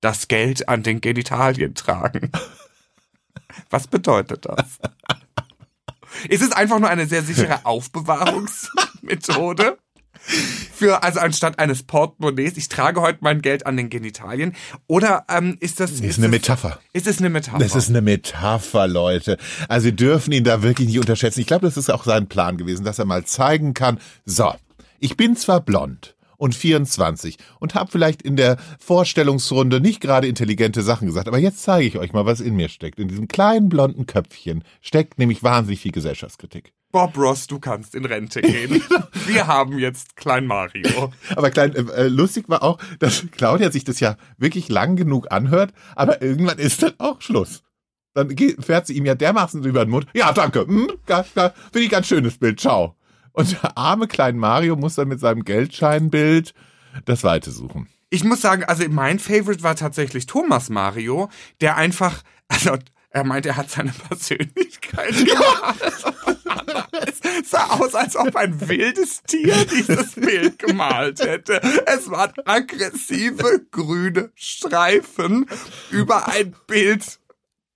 Das 0.00 0.28
Geld 0.28 0.68
an 0.68 0.84
den 0.84 1.00
Genitalien 1.00 1.74
tragen. 1.74 2.30
Was 3.70 3.86
bedeutet 3.86 4.44
das? 4.46 4.78
Ist 6.28 6.42
es 6.42 6.52
einfach 6.52 6.78
nur 6.78 6.88
eine 6.88 7.06
sehr 7.06 7.22
sichere 7.22 7.64
Aufbewahrungsmethode? 7.66 9.78
Für, 10.74 11.02
also 11.04 11.20
anstatt 11.20 11.58
eines 11.58 11.84
Portemonnaies, 11.84 12.56
ich 12.56 12.68
trage 12.68 13.00
heute 13.00 13.18
mein 13.22 13.40
Geld 13.40 13.66
an 13.66 13.76
den 13.76 13.88
Genitalien. 13.88 14.54
Oder 14.86 15.24
ähm, 15.30 15.56
ist 15.60 15.80
das. 15.80 15.90
Das 15.92 16.00
ist 16.00 16.06
ist 16.06 16.18
eine 16.18 16.26
es- 16.26 16.32
Metapher. 16.32 16.78
Ist 16.92 17.06
es 17.06 17.18
eine 17.18 17.30
Metapher? 17.30 17.58
Das 17.58 17.74
ist 17.76 17.88
eine 17.88 18.02
Metapher, 18.02 18.88
Leute. 18.88 19.38
Also 19.68 19.84
Sie 19.84 19.96
dürfen 19.96 20.32
ihn 20.32 20.44
da 20.44 20.62
wirklich 20.62 20.88
nicht 20.88 20.98
unterschätzen. 20.98 21.40
Ich 21.40 21.46
glaube, 21.46 21.66
das 21.66 21.76
ist 21.76 21.90
auch 21.90 22.04
sein 22.04 22.26
Plan 22.28 22.56
gewesen, 22.58 22.84
dass 22.84 22.98
er 22.98 23.04
mal 23.06 23.24
zeigen 23.24 23.74
kann, 23.74 24.00
so, 24.26 24.52
ich 24.98 25.16
bin 25.16 25.36
zwar 25.36 25.60
blond 25.60 26.16
und 26.38 26.54
24 26.54 27.36
und 27.60 27.74
habe 27.74 27.90
vielleicht 27.90 28.22
in 28.22 28.36
der 28.36 28.56
Vorstellungsrunde 28.78 29.80
nicht 29.80 30.00
gerade 30.00 30.26
intelligente 30.26 30.82
Sachen 30.82 31.06
gesagt, 31.06 31.28
aber 31.28 31.38
jetzt 31.38 31.62
zeige 31.62 31.86
ich 31.86 31.98
euch 31.98 32.14
mal, 32.14 32.24
was 32.24 32.40
in 32.40 32.56
mir 32.56 32.70
steckt. 32.70 32.98
In 32.98 33.08
diesem 33.08 33.28
kleinen 33.28 33.68
blonden 33.68 34.06
Köpfchen 34.06 34.64
steckt 34.80 35.18
nämlich 35.18 35.42
wahnsinnig 35.42 35.80
viel 35.80 35.92
Gesellschaftskritik. 35.92 36.72
Bob 36.90 37.18
Ross, 37.18 37.46
du 37.46 37.58
kannst 37.58 37.94
in 37.94 38.06
Rente 38.06 38.40
gehen. 38.40 38.82
Wir 39.26 39.46
haben 39.46 39.78
jetzt 39.78 40.16
Klein 40.16 40.46
Mario. 40.46 41.12
Aber 41.36 41.50
klein, 41.50 41.74
äh, 41.74 42.08
lustig 42.08 42.48
war 42.48 42.62
auch, 42.62 42.78
dass 42.98 43.26
Claudia 43.30 43.70
sich 43.70 43.84
das 43.84 44.00
ja 44.00 44.16
wirklich 44.38 44.70
lang 44.70 44.96
genug 44.96 45.30
anhört, 45.30 45.74
aber 45.96 46.22
irgendwann 46.22 46.58
ist 46.58 46.82
dann 46.82 46.94
auch 46.96 47.20
Schluss. 47.20 47.62
Dann 48.14 48.34
fährt 48.58 48.86
sie 48.86 48.94
ihm 48.94 49.04
ja 49.04 49.14
dermaßen 49.14 49.62
über 49.64 49.84
den 49.84 49.90
Mund. 49.90 50.06
Ja, 50.14 50.32
danke. 50.32 50.66
Hm, 50.66 50.88
Finde 51.06 51.52
ich 51.74 51.90
ganz 51.90 52.06
schönes 52.06 52.38
Bild. 52.38 52.58
Ciao. 52.58 52.97
Und 53.38 53.62
der 53.62 53.78
arme 53.78 54.08
kleine 54.08 54.36
Mario 54.36 54.74
muss 54.76 54.96
dann 54.96 55.08
mit 55.08 55.20
seinem 55.20 55.44
Geldscheinbild 55.44 56.54
das 57.04 57.22
Weite 57.22 57.52
suchen. 57.52 57.88
Ich 58.10 58.24
muss 58.24 58.40
sagen, 58.40 58.64
also 58.64 58.84
mein 58.88 59.18
Favorite 59.18 59.62
war 59.62 59.76
tatsächlich 59.76 60.26
Thomas 60.26 60.70
Mario, 60.70 61.28
der 61.60 61.76
einfach, 61.76 62.22
also 62.48 62.76
er 63.10 63.24
meint, 63.24 63.46
er 63.46 63.56
hat 63.56 63.70
seine 63.70 63.92
Persönlichkeit 63.92 65.14
gemalt. 65.14 66.04
Es 67.06 67.50
sah 67.50 67.66
aus, 67.78 67.94
als 67.94 68.16
ob 68.16 68.34
ein 68.34 68.68
wildes 68.68 69.22
Tier 69.22 69.54
dieses 69.66 70.14
Bild 70.14 70.58
gemalt 70.58 71.20
hätte. 71.20 71.60
Es 71.86 72.10
waren 72.10 72.32
aggressive 72.44 73.66
grüne 73.70 74.32
Streifen 74.34 75.46
über 75.90 76.28
ein 76.28 76.56
Bild 76.66 77.20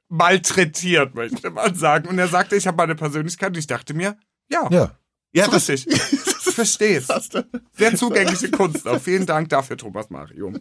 malträtiert, 0.09 1.15
möchte 1.15 1.51
man 1.51 1.75
sagen. 1.75 2.09
Und 2.09 2.19
er 2.19 2.29
sagte, 2.29 2.57
ich 2.57 2.67
habe 2.67 2.77
meine 2.77 2.95
Persönlichkeit. 2.95 3.51
Und 3.51 3.59
ich 3.59 3.67
dachte 3.67 3.95
mir, 3.95 4.17
ja, 4.51 4.69
Ja. 4.71 4.99
Ja, 5.33 5.47
ist 5.53 5.69
richtig. 5.69 6.01
Ich 6.47 6.55
verstehe 6.55 6.99
es. 6.99 7.07
das, 7.07 7.31
Sehr 7.73 7.95
zugängliche 7.97 8.51
Kunst. 8.51 8.87
Auch 8.87 9.01
vielen 9.01 9.27
Dank 9.27 9.49
dafür, 9.49 9.77
Thomas 9.77 10.11
Mario. 10.11 10.53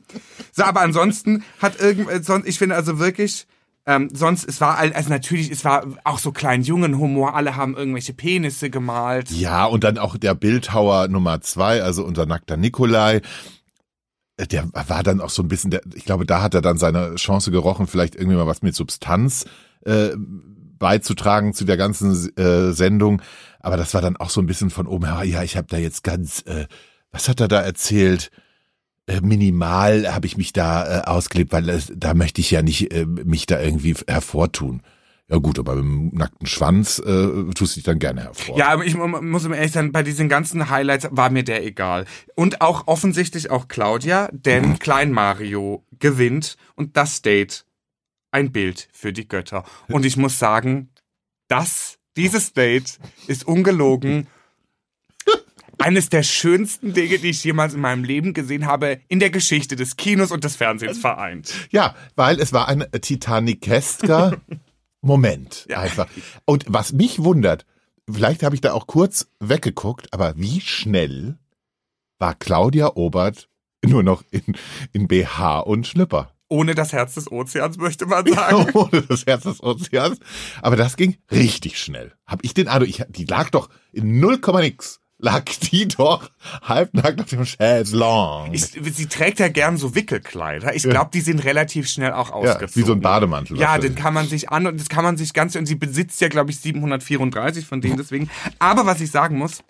So, 0.51 0.63
aber 0.63 0.81
ansonsten 0.81 1.43
hat 1.59 1.79
irgend, 1.79 2.09
äh, 2.09 2.23
sonst, 2.23 2.47
ich 2.47 2.57
finde 2.57 2.75
also 2.75 2.97
wirklich, 2.99 3.45
ähm, 3.85 4.09
sonst, 4.13 4.47
es 4.47 4.61
war, 4.61 4.77
also 4.77 5.09
natürlich, 5.09 5.49
es 5.51 5.65
war 5.65 5.85
auch 6.03 6.19
so 6.19 6.31
klein 6.31 6.61
jungen 6.61 6.97
Humor, 6.99 7.35
alle 7.35 7.55
haben 7.55 7.75
irgendwelche 7.75 8.13
Penisse 8.13 8.69
gemalt. 8.69 9.31
Ja, 9.31 9.65
und 9.65 9.83
dann 9.83 9.97
auch 9.97 10.17
der 10.17 10.35
Bildhauer 10.35 11.07
Nummer 11.07 11.41
zwei, 11.41 11.81
also 11.81 12.05
unser 12.05 12.25
nackter 12.25 12.57
Nikolai. 12.57 13.21
Äh, 14.37 14.47
Der 14.47 14.69
war 14.71 15.03
dann 15.03 15.19
auch 15.19 15.31
so 15.31 15.41
ein 15.41 15.47
bisschen, 15.47 15.71
der, 15.71 15.81
ich 15.95 16.05
glaube, 16.05 16.25
da 16.25 16.41
hat 16.41 16.53
er 16.53 16.61
dann 16.61 16.77
seine 16.77 17.15
Chance 17.15 17.51
gerochen, 17.51 17.87
vielleicht 17.87 18.15
irgendwie 18.15 18.37
mal 18.37 18.47
was 18.47 18.61
mit 18.61 18.75
Substanz 18.75 19.45
äh, 19.85 20.11
beizutragen 20.81 21.53
zu 21.53 21.63
der 21.63 21.77
ganzen 21.77 22.35
äh, 22.37 22.73
Sendung. 22.73 23.21
Aber 23.61 23.77
das 23.77 23.93
war 23.93 24.01
dann 24.01 24.17
auch 24.17 24.29
so 24.29 24.41
ein 24.41 24.47
bisschen 24.47 24.69
von 24.69 24.87
oben 24.87 25.05
her, 25.05 25.23
ja, 25.23 25.43
ich 25.43 25.55
habe 25.55 25.67
da 25.69 25.77
jetzt 25.77 26.03
ganz, 26.03 26.41
äh, 26.47 26.65
was 27.11 27.29
hat 27.29 27.39
er 27.39 27.47
da 27.47 27.61
erzählt? 27.61 28.31
Äh, 29.07 29.21
minimal 29.21 30.13
habe 30.13 30.25
ich 30.27 30.35
mich 30.35 30.51
da 30.51 30.99
äh, 30.99 31.01
ausgelebt, 31.05 31.53
weil 31.53 31.69
es, 31.69 31.91
da 31.95 32.13
möchte 32.13 32.41
ich 32.41 32.51
ja 32.51 32.61
nicht 32.61 32.93
äh, 32.93 33.05
mich 33.05 33.45
da 33.45 33.61
irgendwie 33.61 33.95
hervortun. 34.07 34.81
Ja 35.29 35.37
gut, 35.37 35.59
aber 35.59 35.75
mit 35.75 35.85
dem 35.85 36.17
nackten 36.17 36.45
Schwanz 36.45 36.99
äh, 36.99 37.27
tust 37.55 37.75
du 37.75 37.79
dich 37.79 37.83
dann 37.83 37.99
gerne 37.99 38.23
hervor. 38.23 38.57
Ja, 38.57 38.67
aber 38.67 38.83
ich 38.85 38.95
mu- 38.97 39.07
muss 39.07 39.45
im 39.45 39.53
ehrlich 39.53 39.71
sein, 39.71 39.93
bei 39.93 40.03
diesen 40.03 40.27
ganzen 40.27 40.69
Highlights 40.69 41.07
war 41.11 41.29
mir 41.29 41.43
der 41.43 41.65
egal. 41.65 42.03
Und 42.35 42.59
auch 42.59 42.87
offensichtlich 42.87 43.49
auch 43.49 43.69
Claudia, 43.69 44.27
denn 44.33 44.77
Klein 44.79 45.11
Mario 45.13 45.85
gewinnt 45.99 46.57
und 46.75 46.97
das 46.97 47.21
Date 47.21 47.65
ein 48.31 48.51
Bild 48.51 48.87
für 48.91 49.13
die 49.13 49.27
Götter. 49.27 49.63
Und 49.89 50.05
ich 50.05 50.17
muss 50.17 50.39
sagen, 50.39 50.89
das, 51.47 51.99
dieses 52.17 52.53
Date 52.53 52.97
ist 53.27 53.45
ungelogen 53.45 54.27
eines 55.77 56.09
der 56.09 56.23
schönsten 56.23 56.93
Dinge, 56.93 57.17
die 57.19 57.29
ich 57.31 57.43
jemals 57.43 57.73
in 57.73 57.81
meinem 57.81 58.03
Leben 58.03 58.33
gesehen 58.33 58.65
habe, 58.65 59.01
in 59.07 59.19
der 59.19 59.29
Geschichte 59.31 59.75
des 59.75 59.97
Kinos 59.97 60.31
und 60.31 60.43
des 60.43 60.55
Fernsehens 60.55 60.99
vereint. 60.99 61.53
Ja, 61.71 61.95
weil 62.15 62.39
es 62.39 62.53
war 62.53 62.67
ein 62.67 62.85
Titanic-esker 62.91 64.37
Moment 65.01 65.65
Ja. 65.69 65.79
einfach. 65.79 66.07
Und 66.45 66.65
was 66.67 66.93
mich 66.93 67.23
wundert, 67.23 67.65
vielleicht 68.09 68.43
habe 68.43 68.55
ich 68.55 68.61
da 68.61 68.73
auch 68.73 68.87
kurz 68.87 69.27
weggeguckt, 69.39 70.13
aber 70.13 70.33
wie 70.37 70.61
schnell 70.61 71.37
war 72.19 72.35
Claudia 72.35 72.95
Obert 72.95 73.49
nur 73.83 74.03
noch 74.03 74.23
in, 74.29 74.43
in 74.93 75.07
BH 75.07 75.59
und 75.61 75.87
Schlüpper? 75.87 76.31
Ohne 76.51 76.75
das 76.75 76.91
Herz 76.91 77.13
des 77.13 77.31
Ozeans, 77.31 77.77
möchte 77.77 78.05
man 78.05 78.25
sagen. 78.25 78.67
Ohne 78.73 79.01
das 79.03 79.25
Herz 79.25 79.43
des 79.43 79.63
Ozeans. 79.63 80.19
Aber 80.61 80.75
das 80.75 80.97
ging 80.97 81.15
richtig 81.31 81.79
schnell. 81.79 82.11
Hab 82.27 82.43
ich 82.43 82.53
den 82.53 82.67
Eindruck, 82.67 82.89
ich, 82.89 83.03
die 83.07 83.23
lag 83.23 83.49
doch 83.51 83.69
in 83.93 84.19
0, 84.19 84.39
nix. 84.59 84.99
Lag 85.23 85.45
die 85.45 85.87
doch 85.87 86.29
halbnackt 86.63 87.21
auf 87.21 87.27
dem. 87.27 87.43
Ich, 88.53 88.63
sie 88.65 89.05
trägt 89.05 89.39
ja 89.39 89.49
gern 89.49 89.77
so 89.77 89.93
Wickelkleider. 89.95 90.75
Ich 90.75 90.81
glaube, 90.83 91.11
die 91.13 91.21
sind 91.21 91.43
relativ 91.45 91.87
schnell 91.87 92.11
auch 92.11 92.29
Ja, 92.29 92.33
ausgezogen. 92.33 92.75
wie 92.75 92.87
so 92.87 92.93
ein 92.93 93.01
Bademantel. 93.01 93.57
Ja, 93.57 93.77
den 93.77 93.93
kann 93.95 94.13
man 94.15 94.27
sich 94.27 94.49
an 94.49 94.65
und 94.67 94.79
das 94.79 94.89
kann 94.89 95.03
man 95.03 95.17
sich 95.17 95.33
ganz 95.33 95.55
und 95.55 95.67
sie 95.67 95.75
besitzt 95.75 96.19
ja 96.21 96.27
glaube 96.27 96.49
ich 96.51 96.57
734 96.59 97.65
von 97.67 97.81
denen 97.81 97.97
deswegen. 97.97 98.29
Aber 98.59 98.85
was 98.87 98.99
ich 98.99 99.11
sagen 99.11 99.37
muss, 99.37 99.63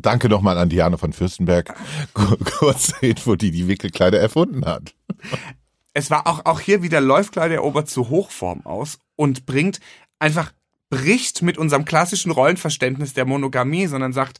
Danke 0.00 0.28
nochmal 0.28 0.56
an 0.58 0.68
Diane 0.68 0.96
von 0.96 1.12
Fürstenberg. 1.12 1.74
Kur- 2.14 2.38
Kurze 2.58 2.94
Info, 3.00 3.34
die 3.34 3.50
die 3.50 3.66
Wickelkleider 3.66 4.20
erfunden 4.20 4.64
hat. 4.64 4.94
Es 5.98 6.10
war 6.10 6.26
auch 6.26 6.46
auch 6.46 6.60
hier 6.60 6.82
wieder 6.82 7.00
läuft 7.00 7.32
Claudia 7.32 7.56
Erobert 7.56 7.90
zu 7.90 8.08
Hochform 8.08 8.64
aus 8.64 8.98
und 9.16 9.46
bringt 9.46 9.80
einfach 10.20 10.52
bricht 10.90 11.42
mit 11.42 11.58
unserem 11.58 11.84
klassischen 11.84 12.30
Rollenverständnis 12.30 13.12
der 13.12 13.26
Monogamie, 13.26 13.86
sondern 13.88 14.12
sagt, 14.12 14.38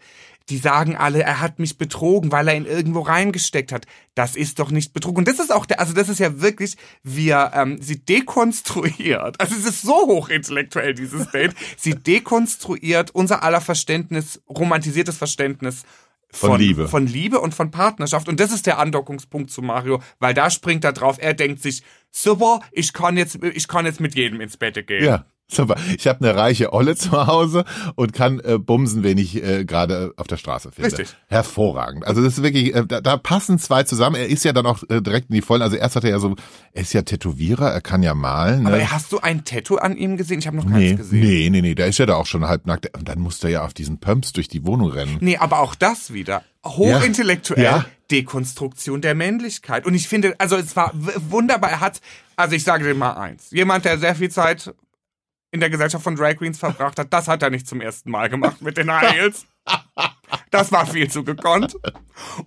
die 0.48 0.56
sagen 0.56 0.96
alle, 0.96 1.22
er 1.22 1.40
hat 1.40 1.58
mich 1.58 1.76
betrogen, 1.76 2.32
weil 2.32 2.48
er 2.48 2.56
ihn 2.56 2.64
irgendwo 2.64 3.00
reingesteckt 3.00 3.70
hat. 3.72 3.86
Das 4.14 4.34
ist 4.34 4.58
doch 4.60 4.70
nicht 4.70 4.94
Betrug. 4.94 5.18
Und 5.18 5.28
das 5.28 5.40
ist 5.40 5.52
auch 5.52 5.66
der, 5.66 5.78
also 5.80 5.92
das 5.92 6.08
ist 6.08 6.20
ja 6.20 6.40
wirklich, 6.40 6.76
wie 7.02 7.28
er 7.28 7.52
ähm, 7.54 7.82
sie 7.82 8.02
dekonstruiert. 8.02 9.38
Also 9.40 9.56
es 9.56 9.66
ist 9.66 9.82
so 9.82 10.06
hochintellektuell, 10.06 10.94
dieses 10.94 11.30
Date. 11.32 11.54
Sie 11.76 11.94
dekonstruiert 11.94 13.10
unser 13.10 13.42
aller 13.42 13.60
Verständnis, 13.60 14.40
romantisiertes 14.48 15.18
Verständnis 15.18 15.82
Von 16.30 16.58
Liebe. 16.58 16.88
Von 16.88 17.06
Liebe 17.06 17.40
und 17.40 17.54
von 17.54 17.70
Partnerschaft. 17.70 18.28
Und 18.28 18.38
das 18.38 18.52
ist 18.52 18.66
der 18.66 18.78
Andockungspunkt 18.78 19.50
zu 19.50 19.62
Mario, 19.62 20.02
weil 20.18 20.35
da 20.35 20.50
springt 20.50 20.85
er 20.85 20.92
drauf. 20.92 21.16
Er 21.18 21.35
denkt 21.35 21.62
sich, 21.62 21.82
super, 22.11 22.61
ich 22.70 22.92
kann 22.92 23.16
jetzt, 23.16 23.42
ich 23.42 23.66
kann 23.66 23.87
jetzt 23.87 24.00
mit 24.00 24.14
jedem 24.14 24.40
ins 24.40 24.56
Bett 24.56 24.87
gehen. 24.87 25.04
Ja, 25.04 25.25
super. 25.50 25.76
Ich 25.96 26.06
habe 26.06 26.24
eine 26.24 26.36
reiche 26.36 26.72
Olle 26.72 26.96
zu 26.96 27.26
Hause 27.26 27.64
und 27.94 28.12
kann 28.12 28.40
äh, 28.40 28.58
bumsen, 28.58 29.02
wen 29.02 29.18
ich 29.18 29.42
äh, 29.42 29.64
gerade 29.64 30.12
auf 30.16 30.26
der 30.26 30.36
Straße 30.36 30.70
finde. 30.72 30.98
Richtig. 30.98 31.16
Hervorragend. 31.26 32.06
Also 32.06 32.22
das 32.22 32.38
ist 32.38 32.42
wirklich, 32.42 32.74
äh, 32.74 32.84
da, 32.86 33.00
da 33.00 33.16
passen 33.16 33.58
zwei 33.58 33.82
zusammen. 33.82 34.16
Er 34.16 34.28
ist 34.28 34.44
ja 34.44 34.52
dann 34.52 34.66
auch 34.66 34.82
äh, 34.88 35.00
direkt 35.00 35.30
in 35.30 35.34
die 35.34 35.42
Vollen. 35.42 35.62
Also 35.62 35.76
erst 35.76 35.96
hat 35.96 36.04
er 36.04 36.10
ja 36.10 36.18
so, 36.18 36.36
er 36.72 36.82
ist 36.82 36.92
ja 36.92 37.02
Tätowierer, 37.02 37.70
er 37.70 37.80
kann 37.80 38.02
ja 38.02 38.14
malen. 38.14 38.64
Ne? 38.64 38.68
Aber 38.68 38.90
hast 38.90 39.12
du 39.12 39.20
ein 39.20 39.44
Tattoo 39.44 39.76
an 39.76 39.96
ihm 39.96 40.16
gesehen? 40.16 40.38
Ich 40.38 40.46
habe 40.46 40.56
noch 40.56 40.66
keins 40.66 40.76
nee, 40.76 40.94
gesehen. 40.94 41.20
nee, 41.20 41.50
nee, 41.50 41.62
nee, 41.62 41.74
der 41.74 41.86
ist 41.88 41.98
ja 41.98 42.06
da 42.06 42.16
auch 42.16 42.26
schon 42.26 42.46
halbnackt. 42.46 42.96
Und 42.96 43.08
dann 43.08 43.18
musste 43.18 43.48
er 43.48 43.52
ja 43.52 43.64
auf 43.64 43.74
diesen 43.74 43.98
Pumps 43.98 44.32
durch 44.32 44.48
die 44.48 44.66
Wohnung 44.66 44.90
rennen. 44.90 45.16
Nee, 45.20 45.38
aber 45.38 45.60
auch 45.60 45.74
das 45.74 46.12
wieder. 46.12 46.42
Hochintellektuell. 46.64 47.62
Ja. 47.62 47.84
Dekonstruktion 48.10 49.02
der 49.02 49.14
Männlichkeit. 49.14 49.84
Und 49.84 49.94
ich 49.94 50.08
finde, 50.08 50.34
also 50.38 50.56
es 50.56 50.76
war 50.76 50.92
wunderbar. 50.94 51.70
Er 51.70 51.80
hat, 51.80 52.00
also 52.36 52.54
ich 52.54 52.64
sage 52.64 52.84
dir 52.84 52.94
mal 52.94 53.12
eins. 53.12 53.50
Jemand, 53.50 53.84
der 53.84 53.98
sehr 53.98 54.14
viel 54.14 54.30
Zeit 54.30 54.72
in 55.50 55.60
der 55.60 55.70
Gesellschaft 55.70 56.04
von 56.04 56.16
Drag 56.16 56.36
Queens 56.36 56.58
verbracht 56.58 56.98
hat, 56.98 57.12
das 57.12 57.28
hat 57.28 57.42
er 57.42 57.50
nicht 57.50 57.66
zum 57.66 57.80
ersten 57.80 58.10
Mal 58.10 58.28
gemacht 58.28 58.60
mit 58.60 58.76
den 58.76 58.92
High 58.92 59.12
Heels. 59.12 59.46
Das 60.50 60.72
war 60.72 60.86
viel 60.86 61.10
zu 61.10 61.24
gekonnt. 61.24 61.76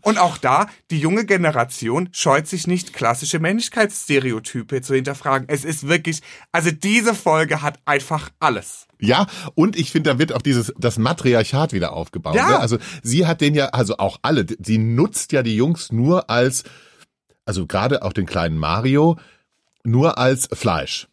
Und 0.01 0.17
auch 0.17 0.38
da, 0.38 0.67
die 0.89 1.00
junge 1.00 1.25
Generation 1.25 2.10
scheut 2.12 2.48
sich 2.48 2.67
nicht, 2.67 2.93
klassische 2.93 3.39
Männlichkeitsstereotype 3.39 4.81
zu 4.81 4.96
hinterfragen. 4.96 5.48
Es 5.50 5.63
ist 5.65 5.88
wirklich, 5.88 6.22
also 6.51 6.72
diese 6.72 7.13
Folge 7.13 7.62
hat 7.62 7.79
einfach 7.86 8.29
alles. 8.39 8.88
Ja, 9.00 9.27
und 9.55 9.75
ich 9.75 9.91
finde, 9.91 10.12
da 10.12 10.20
wird 10.20 10.34
auch 10.34 10.41
dieses 10.41 10.74
das 10.77 10.98
Matriarchat 10.98 11.74
wieder 11.74 11.93
aufgebaut. 11.93 12.36
Ja. 12.36 12.50
Ne? 12.50 12.60
Also 12.60 12.77
sie 13.03 13.25
hat 13.25 13.41
den 13.41 13.55
ja, 13.55 13.67
also 13.67 13.98
auch 13.98 14.20
alle, 14.22 14.46
sie 14.60 14.77
nutzt 14.77 15.31
ja 15.31 15.43
die 15.43 15.55
Jungs 15.55 15.91
nur 15.91 16.29
als, 16.29 16.63
also 17.46 17.65
gerade 17.65 18.03
auch 18.03 18.13
den 18.13 18.25
kleinen 18.25 18.58
Mario, 18.58 19.17
nur 19.84 20.17
als 20.17 20.48
Fleisch. 20.53 21.08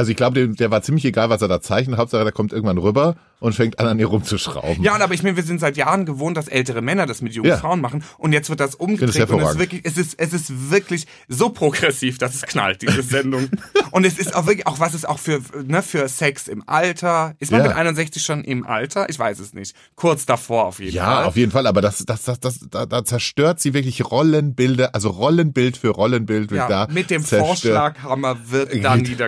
Also 0.00 0.10
ich 0.12 0.16
glaube, 0.16 0.40
dem, 0.40 0.56
der 0.56 0.70
war 0.70 0.80
ziemlich 0.82 1.04
egal, 1.04 1.28
was 1.28 1.42
er 1.42 1.48
da 1.48 1.60
zeichnet. 1.60 1.98
Hauptsache, 1.98 2.22
der 2.24 2.32
kommt 2.32 2.52
irgendwann 2.54 2.78
rüber 2.78 3.16
und 3.38 3.54
fängt 3.54 3.78
an, 3.78 3.86
an 3.86 3.98
ihr 3.98 4.06
rumzuschrauben. 4.06 4.82
Ja, 4.82 4.94
aber 4.98 5.12
ich 5.14 5.22
meine, 5.22 5.36
wir 5.36 5.42
sind 5.42 5.60
seit 5.60 5.76
Jahren 5.76 6.04
gewohnt, 6.06 6.36
dass 6.36 6.48
ältere 6.48 6.80
Männer 6.82 7.06
das 7.06 7.20
mit 7.22 7.32
jungen 7.34 7.48
Ja. 7.50 7.56
Frauen 7.58 7.80
machen. 7.80 8.02
Und 8.18 8.32
jetzt 8.32 8.48
wird 8.50 8.60
das 8.60 8.74
umgedreht. 8.74 9.14
Ich 9.28 9.30
und 9.30 9.40
es 9.42 9.50
ist, 9.52 9.58
wirklich, 9.58 9.80
es, 9.84 9.96
ist, 9.98 10.18
es 10.18 10.32
ist 10.32 10.70
wirklich 10.70 11.06
so 11.28 11.50
progressiv, 11.50 12.18
dass 12.18 12.34
es 12.34 12.42
knallt, 12.42 12.82
diese 12.82 13.02
Sendung. 13.16 13.48
und 13.90 14.04
es 14.06 14.18
ist 14.18 14.34
auch 14.34 14.46
wirklich, 14.46 14.66
auch 14.66 14.80
was 14.80 14.94
es 14.94 15.04
auch 15.04 15.18
für, 15.18 15.40
ne, 15.66 15.82
für 15.82 16.08
Sex 16.08 16.48
im 16.48 16.62
Alter. 16.66 17.34
Ist 17.38 17.50
man 17.52 17.60
Ja. 17.62 17.68
mit 17.68 17.76
61 17.76 18.22
schon 18.22 18.42
im 18.44 18.66
Alter? 18.66 19.08
Ich 19.10 19.18
weiß 19.18 19.38
es 19.38 19.52
nicht. 19.54 19.74
Kurz 19.96 20.24
davor 20.26 20.66
auf 20.66 20.78
jeden 20.80 20.94
Ja, 20.94 21.04
Fall. 21.16 21.24
auf 21.24 21.36
jeden 21.36 21.52
Fall, 21.52 21.66
aber 21.66 21.80
das, 21.82 22.04
das, 22.06 22.22
das, 22.24 22.40
das, 22.40 22.60
da, 22.70 22.86
da 22.86 23.04
zerstört 23.04 23.60
sie 23.60 23.74
wirklich 23.74 24.04
Rollenbilder, 24.10 24.94
also 24.94 25.10
Rollenbild 25.10 25.76
für 25.76 25.88
Rollenbild 25.88 26.50
wird 26.50 26.68
ja, 26.70 26.86
da 26.86 26.92
mit 26.92 27.10
dem 27.10 27.22
zerstört. 27.22 27.46
Vorschlaghammer 27.46 28.36
wird 28.50 28.72
da 28.84 28.96
Geht. 28.96 29.18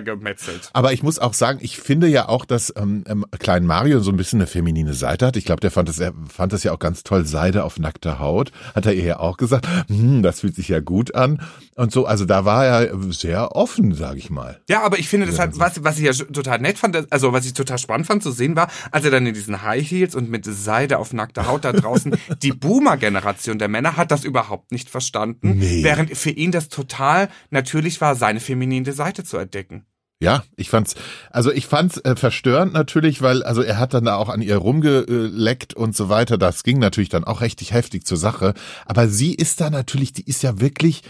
Niedergemetzelt. 0.63 0.71
Aber 0.75 0.93
ich 0.93 1.03
muss 1.03 1.19
auch 1.19 1.35
sagen, 1.35 1.59
ich 1.63 1.79
finde 1.79 2.07
ja 2.09 2.29
auch, 2.29 2.45
dass 2.45 2.73
ähm, 2.77 3.05
ähm, 3.07 3.25
Klein 3.39 3.67
Mario 3.67 4.01
so 4.01 4.11
ein 4.11 4.17
bisschen 4.17 4.41
eine 4.41 4.47
feminine 4.47 4.95
Seite 4.95 5.27
hat. 5.27 5.37
Ich 5.37 5.45
glaube, 5.45 5.61
der 5.61 5.71
fand 5.71 5.89
es, 5.89 5.99
er 5.99 6.13
fand 6.29 6.53
es 6.53 6.63
ja 6.63 6.73
auch 6.73 6.79
ganz 6.79 7.03
toll, 7.03 7.25
Seide 7.27 7.65
auf 7.65 7.79
nackter 7.79 8.19
Haut. 8.19 8.53
Hat 8.75 8.87
er 8.87 8.95
ihr 8.95 9.05
ja 9.05 9.21
auch 9.21 9.37
gesagt, 9.37 9.67
hm, 9.89 10.23
das 10.23 10.41
fühlt 10.41 10.55
sich 10.55 10.69
ja 10.69 10.81
gut 10.81 11.15
an. 11.15 11.41
Und 11.75 11.91
so, 11.93 12.07
also 12.07 12.25
da 12.25 12.45
war 12.45 12.67
er 12.67 12.91
sehr 13.13 13.57
offen, 13.57 13.95
sage 13.95 14.19
ich 14.19 14.31
mal. 14.31 14.61
Ja, 14.69 14.83
aber 14.83 14.99
ich 14.99 15.09
finde, 15.09 15.27
das 15.27 15.39
hat, 15.39 15.59
was, 15.59 15.83
was 15.85 15.99
ich 15.99 16.05
ja 16.05 16.13
total 16.13 16.59
nett 16.59 16.79
fand, 16.79 17.11
also 17.13 17.33
was 17.33 17.47
ich 17.47 17.55
total 17.55 17.79
spannend 17.79 18.07
fand 18.07 18.23
zu 18.23 18.31
sehen 18.31 18.57
war, 18.57 18.69
als 18.91 19.05
er 19.05 19.11
dann 19.11 19.27
in 19.27 19.35
diesen 19.35 19.63
High 19.63 19.89
Heels 19.89 20.15
und 20.15 20.29
mit 20.31 20.45
Seide 20.45 20.99
auf 20.99 21.13
nackter 21.13 21.47
Haut 21.47 21.65
da 21.65 21.73
draußen, 21.73 22.17
die 22.43 22.53
Boomer-Generation 22.53 23.59
der 23.59 23.69
Männer 23.69 23.97
hat 23.97 24.11
das 24.11 24.25
überhaupt 24.25 24.73
nicht 24.73 24.91
verstanden, 24.91 25.59
Nee. 25.59 25.83
während 25.83 26.17
für 26.17 26.31
ihn 26.31 26.53
das 26.53 26.69
total 26.69 27.29
natürlich 27.51 28.01
war, 28.01 28.15
seine 28.15 28.41
feminine 28.41 28.93
Seite 28.93 29.25
zu 29.25 29.39
entdecken. 29.39 29.87
Ja, 30.23 30.45
ich 30.55 30.71
fand's, 30.71 30.95
also 31.33 31.51
ich 31.51 31.67
fand's 31.67 31.99
äh, 31.99 32.15
verstörend 32.15 32.73
natürlich, 32.73 33.23
weil 33.23 33.43
also 33.43 33.61
er 33.61 33.81
hat 33.81 33.93
dann 33.93 34.05
da 34.05 34.15
auch 34.15 34.29
an 34.29 34.41
ihr 34.41 34.57
rumgeleckt 34.57 35.75
und 35.75 35.97
so 35.97 36.09
weiter. 36.11 36.39
Das 36.39 36.63
ging 36.63 36.79
natürlich 36.79 37.09
dann 37.09 37.25
auch 37.25 37.41
richtig 37.41 37.73
heftig 37.73 38.07
zur 38.07 38.17
Sache. 38.17 38.55
Aber 38.87 39.09
sie 39.09 39.35
ist 39.35 39.61
da 39.61 39.69
natürlich, 39.69 40.13
die 40.13 40.25
ist 40.25 40.45
ja 40.45 40.61
wirklich, 40.61 41.03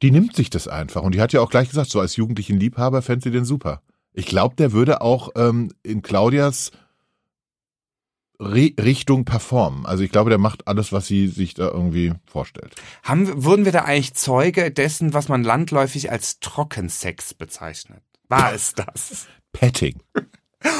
die 0.00 0.10
nimmt 0.10 0.34
sich 0.34 0.48
das 0.48 0.66
einfach 0.66 1.02
und 1.02 1.14
die 1.14 1.20
hat 1.20 1.34
ja 1.34 1.42
auch 1.42 1.50
gleich 1.50 1.68
gesagt, 1.68 1.90
so 1.90 2.00
als 2.00 2.16
jugendlichen 2.16 2.58
Liebhaber 2.58 3.02
fände 3.02 3.24
sie 3.24 3.30
den 3.30 3.44
super. 3.44 3.82
Ich 4.14 4.24
glaube, 4.24 4.56
der 4.56 4.72
würde 4.72 5.02
auch 5.02 5.28
ähm, 5.36 5.70
in 5.82 6.00
Claudias 6.00 6.70
Re 8.40 8.72
Richtung 8.80 9.26
performen. 9.26 9.84
Also 9.84 10.04
ich 10.04 10.10
glaube, 10.10 10.30
der 10.30 10.38
macht 10.38 10.68
alles, 10.68 10.90
was 10.90 11.06
sie 11.06 11.28
sich 11.28 11.52
da 11.52 11.68
irgendwie 11.68 12.14
vorstellt. 12.24 12.76
Haben, 13.02 13.44
wurden 13.44 13.66
wir 13.66 13.72
da 13.72 13.80
eigentlich 13.80 14.14
Zeuge 14.14 14.70
dessen, 14.70 15.12
was 15.12 15.28
man 15.28 15.44
landläufig 15.44 16.10
als 16.10 16.40
Trockensex 16.40 17.34
bezeichnet? 17.34 18.02
War 18.32 18.52
es 18.54 18.74
das? 18.74 19.26
Petting. 19.52 20.00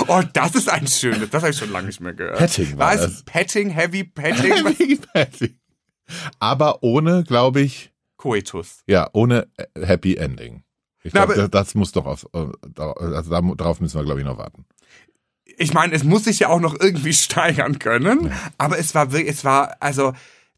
Oh, 0.08 0.22
das 0.32 0.54
ist 0.54 0.68
ein 0.68 0.86
schönes, 0.86 1.30
das 1.30 1.42
habe 1.42 1.50
ich 1.52 1.58
schon 1.58 1.70
lange 1.72 1.88
nicht 1.88 2.00
mehr 2.00 2.14
gehört. 2.14 2.38
Petting 2.38 2.78
war 2.78 2.86
war 2.86 2.94
es 2.94 3.00
das. 3.00 3.22
Petting, 3.24 3.70
Heavy 3.70 4.04
Petting, 4.04 4.98
Petting. 5.12 5.58
Aber 6.38 6.82
ohne, 6.82 7.24
glaube 7.24 7.60
ich, 7.60 7.92
Coitus. 8.16 8.82
Ja, 8.86 9.08
ohne 9.12 9.48
äh, 9.56 9.84
Happy 9.84 10.14
Ending. 10.16 10.62
Ich 11.02 11.12
glaube, 11.12 11.34
das, 11.34 11.50
das 11.50 11.74
muss 11.74 11.90
doch 11.92 12.06
auf, 12.06 12.26
äh, 12.32 12.46
also 12.78 13.30
da- 13.30 13.54
darauf 13.56 13.80
müssen 13.80 13.98
wir, 13.98 14.04
glaube 14.04 14.20
ich, 14.20 14.26
noch 14.26 14.38
warten. 14.38 14.64
ich 15.44 15.74
meine, 15.74 15.94
es 15.94 16.04
muss 16.04 16.24
sich 16.24 16.38
ja 16.38 16.48
auch 16.48 16.60
noch 16.60 16.78
irgendwie 16.78 17.12
steigern 17.26 17.78
können, 17.80 18.32
aber 18.58 18.78
es 18.78 18.94
war 18.94 19.10
wirklich, 19.12 19.30
es 19.30 19.44
war 19.44 19.76
also 19.80 20.12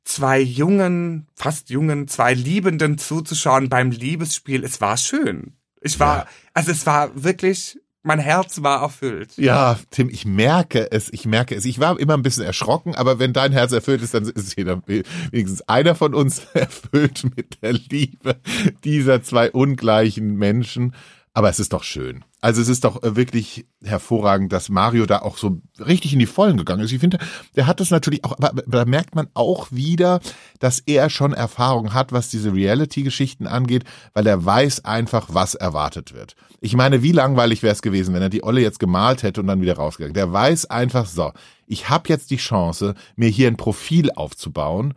zwei 0.05 0.39
jungen, 0.39 1.27
fast 1.35 1.71
jungen, 1.71 2.09
zwei 2.09 2.35
Liebenden 2.35 2.99
zuzuschauen 2.99 3.71
beim 3.71 3.91
Liebesspiel. 3.91 4.63
Es 4.65 4.83
war 4.83 4.99
schön. 4.99 5.55
Ich 5.85 6.01
war, 6.01 6.17
Ja. 6.19 6.27
also 6.55 6.73
es 6.73 6.85
war 6.87 7.11
wirklich, 7.23 7.79
mein 8.03 8.19
Herz 8.19 8.63
war 8.63 8.83
erfüllt. 8.83 9.33
Ja, 9.37 9.79
Tim, 9.91 10.09
ich 10.11 10.27
merke 10.27 10.91
es, 10.91 11.11
ich 11.13 11.25
merke 11.27 11.55
es. 11.55 11.65
Ich 11.65 11.79
war 11.79 11.99
immer 11.99 12.15
ein 12.15 12.23
bisschen 12.23 12.45
erschrocken, 12.45 12.95
aber 12.95 13.19
wenn 13.19 13.33
dein 13.33 13.53
Herz 13.53 13.73
erfüllt 13.73 14.03
ist, 14.03 14.13
dann 14.15 14.25
ist 14.25 14.57
jeder, 14.59 14.83
wenigstens 14.87 15.63
einer 15.69 15.95
von 15.95 16.15
uns 16.15 16.41
erfüllt 16.55 17.25
mit 17.37 17.63
der 17.63 17.73
Liebe 17.75 18.37
dieser 18.85 19.23
zwei 19.23 19.51
ungleichen 19.53 20.35
Menschen. 20.37 20.95
Aber 21.37 21.49
es 21.49 21.59
ist 21.59 21.73
doch 21.73 21.83
schön. 21.83 22.25
Also 22.41 22.63
es 22.63 22.69
ist 22.69 22.85
doch 22.85 23.03
äh, 23.03 23.17
wirklich 23.17 23.67
hervorragend, 23.83 24.53
dass 24.53 24.69
Mario 24.69 25.05
da 25.05 25.19
auch 25.19 25.37
so 25.37 25.61
richtig 25.85 26.13
in 26.13 26.21
die 26.21 26.27
Vollen 26.27 26.57
gegangen 26.57 26.85
ist. 26.85 26.93
Ich 26.93 27.01
finde, 27.01 27.19
der 27.57 27.67
hat 27.67 27.81
das 27.81 27.91
natürlich 27.91 28.25
auch, 28.25 28.37
aber 28.39 28.63
da 28.69 28.85
merkt 28.85 29.17
man 29.17 29.27
auch 29.35 29.67
wieder, 29.73 30.21
dass 30.61 30.79
er 30.79 31.11
schon 31.11 31.33
Erfahrung 31.33 31.93
hat, 31.93 32.13
was 32.13 32.29
diese 32.29 32.55
Reality-Geschichten 32.55 33.49
angeht, 33.49 33.83
weil 34.13 34.29
er 34.29 34.45
weiß 34.45 34.85
einfach, 34.85 35.27
was 35.33 35.57
erwartet 35.57 36.15
wird. 36.15 36.37
Ich 36.61 36.77
meine, 36.77 37.03
wie 37.03 37.13
langweilig 37.13 37.65
wäre 37.65 37.73
es 37.73 37.83
gewesen, 37.83 38.15
wenn 38.15 38.23
er 38.23 38.31
die 38.31 38.45
Olle 38.45 38.61
jetzt 38.61 38.79
gemalt 38.79 39.25
hätte 39.25 39.41
und 39.41 39.49
dann 39.49 39.61
wieder 39.61 39.75
rausgegangen. 39.75 40.15
Der 40.15 40.33
weiß 40.33 40.67
einfach 40.67 41.07
so, 41.07 41.33
ich 41.67 41.89
habe 41.89 42.09
jetzt 42.11 42.31
die 42.31 42.37
Chance, 42.37 42.95
mir 43.17 43.29
hier 43.29 43.49
ein 43.49 43.57
Profil 43.57 44.13
aufzubauen 44.13 44.95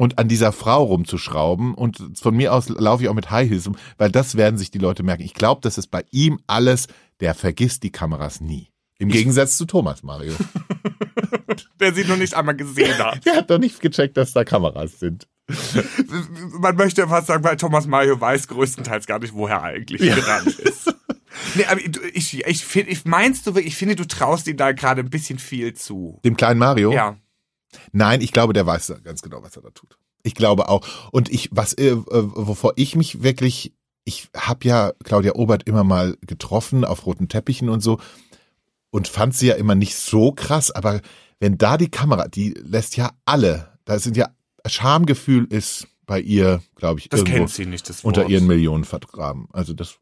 und 0.00 0.18
an 0.18 0.28
dieser 0.28 0.50
Frau 0.52 0.84
rumzuschrauben 0.84 1.74
und 1.74 2.02
von 2.18 2.34
mir 2.34 2.54
aus 2.54 2.70
laufe 2.70 3.02
ich 3.02 3.10
auch 3.10 3.14
mit 3.14 3.30
High 3.30 3.50
Heels 3.50 3.66
um, 3.66 3.76
weil 3.98 4.10
das 4.10 4.34
werden 4.34 4.56
sich 4.56 4.70
die 4.70 4.78
Leute 4.78 5.02
merken. 5.02 5.22
Ich 5.22 5.34
glaube, 5.34 5.60
das 5.60 5.76
ist 5.76 5.88
bei 5.88 6.06
ihm 6.10 6.40
alles, 6.46 6.86
der 7.20 7.34
vergisst 7.34 7.82
die 7.82 7.92
Kameras 7.92 8.40
nie. 8.40 8.70
Im 8.98 9.10
Gegensatz 9.10 9.58
zu 9.58 9.66
Thomas 9.66 10.02
Mario. 10.02 10.32
der 11.80 11.92
sie 11.92 12.04
noch 12.04 12.16
nicht 12.16 12.32
einmal 12.32 12.56
gesehen 12.56 12.96
hat. 12.96 13.22
Der 13.26 13.36
hat 13.36 13.50
doch 13.50 13.58
nicht 13.58 13.80
gecheckt, 13.80 14.16
dass 14.16 14.32
da 14.32 14.42
Kameras 14.42 14.98
sind. 14.98 15.28
Man 16.58 16.76
möchte 16.76 17.06
fast 17.06 17.26
sagen, 17.26 17.44
weil 17.44 17.58
Thomas 17.58 17.86
Mario 17.86 18.18
weiß 18.18 18.48
größtenteils 18.48 19.06
gar 19.06 19.18
nicht, 19.18 19.34
wo 19.34 19.48
er 19.48 19.62
eigentlich 19.62 20.00
ja. 20.00 20.14
gerannt 20.14 20.58
ist. 20.58 20.94
Nee, 21.54 21.64
aber 21.64 21.80
ich, 22.12 22.46
ich, 22.46 22.64
finde, 22.64 22.90
ich 22.92 23.04
meinst 23.06 23.46
du, 23.46 23.56
ich 23.56 23.74
finde, 23.74 23.96
du 23.96 24.04
traust 24.04 24.46
ihm 24.46 24.56
da 24.56 24.72
gerade 24.72 25.00
ein 25.00 25.10
bisschen 25.10 25.38
viel 25.38 25.74
zu. 25.74 26.20
Dem 26.24 26.36
kleinen 26.36 26.58
Mario? 26.58 26.92
Ja. 26.92 27.16
Nein, 27.92 28.20
ich 28.20 28.32
glaube, 28.32 28.52
der 28.52 28.66
weiß 28.66 28.94
ganz 29.02 29.22
genau, 29.22 29.42
was 29.42 29.56
er 29.56 29.62
da 29.62 29.70
tut. 29.70 29.98
Ich 30.22 30.34
glaube 30.34 30.68
auch. 30.68 30.86
Und 31.12 31.30
ich, 31.30 31.48
was, 31.52 31.74
äh, 31.74 31.96
wovor 31.96 32.74
ich 32.76 32.96
mich 32.96 33.22
wirklich, 33.22 33.74
ich 34.04 34.28
habe 34.36 34.66
ja 34.66 34.92
Claudia 35.04 35.34
Obert 35.34 35.64
immer 35.66 35.84
mal 35.84 36.16
getroffen 36.26 36.84
auf 36.84 37.06
roten 37.06 37.28
Teppichen 37.28 37.68
und 37.68 37.80
so 37.80 37.98
und 38.90 39.08
fand 39.08 39.34
sie 39.34 39.46
ja 39.46 39.54
immer 39.54 39.74
nicht 39.74 39.96
so 39.96 40.32
krass, 40.32 40.70
aber 40.70 41.00
wenn 41.38 41.56
da 41.56 41.78
die 41.78 41.90
Kamera, 41.90 42.28
die 42.28 42.50
lässt 42.50 42.96
ja 42.96 43.12
alle, 43.24 43.78
da 43.84 43.98
sind 43.98 44.16
ja 44.16 44.28
Schamgefühl 44.66 45.46
ist 45.46 45.88
bei 46.06 46.20
ihr, 46.20 46.60
glaube 46.74 47.00
ich, 47.00 47.08
das 47.08 47.20
irgendwo 47.20 47.38
kennt 47.38 47.50
sie 47.50 47.66
nicht, 47.66 47.88
das 47.88 48.04
Wort. 48.04 48.18
unter 48.18 48.28
ihren 48.28 48.46
Millionen 48.46 48.84
vergraben. 48.84 49.48
Also 49.52 49.72
das 49.72 49.98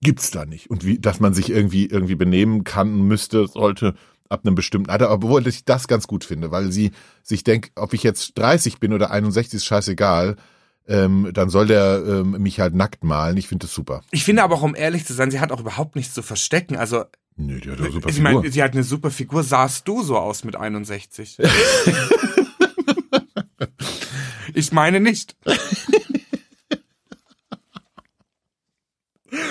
gibt's 0.00 0.30
da 0.30 0.46
nicht. 0.46 0.70
Und 0.70 0.84
wie, 0.84 0.98
dass 0.98 1.20
man 1.20 1.34
sich 1.34 1.50
irgendwie 1.50 1.86
irgendwie 1.86 2.14
benehmen 2.14 2.64
kann, 2.64 3.02
müsste, 3.02 3.46
sollte, 3.46 3.94
ab 4.30 4.46
einem 4.46 4.54
bestimmten 4.54 4.88
Alter, 4.90 5.10
obwohl 5.10 5.46
ich 5.46 5.64
das 5.64 5.88
ganz 5.88 6.06
gut 6.06 6.24
finde, 6.24 6.50
weil 6.50 6.72
sie 6.72 6.92
sich 7.22 7.44
denkt, 7.44 7.72
ob 7.74 7.92
ich 7.92 8.02
jetzt 8.02 8.38
30 8.38 8.78
bin 8.78 8.92
oder 8.94 9.10
61, 9.10 9.54
ist 9.54 9.66
scheißegal. 9.66 10.36
Ähm, 10.88 11.30
dann 11.34 11.50
soll 11.50 11.66
der 11.66 12.02
ähm, 12.06 12.30
mich 12.32 12.58
halt 12.58 12.74
nackt 12.74 13.04
malen. 13.04 13.36
Ich 13.36 13.48
finde 13.48 13.66
das 13.66 13.74
super. 13.74 14.00
Ich 14.10 14.24
finde 14.24 14.42
aber 14.42 14.54
auch, 14.56 14.62
um 14.62 14.74
ehrlich 14.74 15.04
zu 15.04 15.12
sein, 15.12 15.30
sie 15.30 15.40
hat 15.40 15.52
auch 15.52 15.60
überhaupt 15.60 15.94
nichts 15.94 16.14
zu 16.14 16.22
verstecken. 16.22 16.76
Also 16.76 17.04
Nö, 17.36 17.60
die 17.60 17.70
hat 17.70 17.78
eine 17.80 17.90
super 17.90 18.08
ich 18.08 18.16
Figur. 18.16 18.32
meine, 18.32 18.50
sie 18.50 18.62
hat 18.62 18.72
eine 18.72 18.82
super 18.82 19.10
Figur. 19.10 19.42
Sahst 19.42 19.86
du 19.86 20.02
so 20.02 20.16
aus 20.16 20.44
mit 20.44 20.56
61? 20.56 21.38
ich 24.54 24.72
meine 24.72 25.00
nicht. 25.00 25.36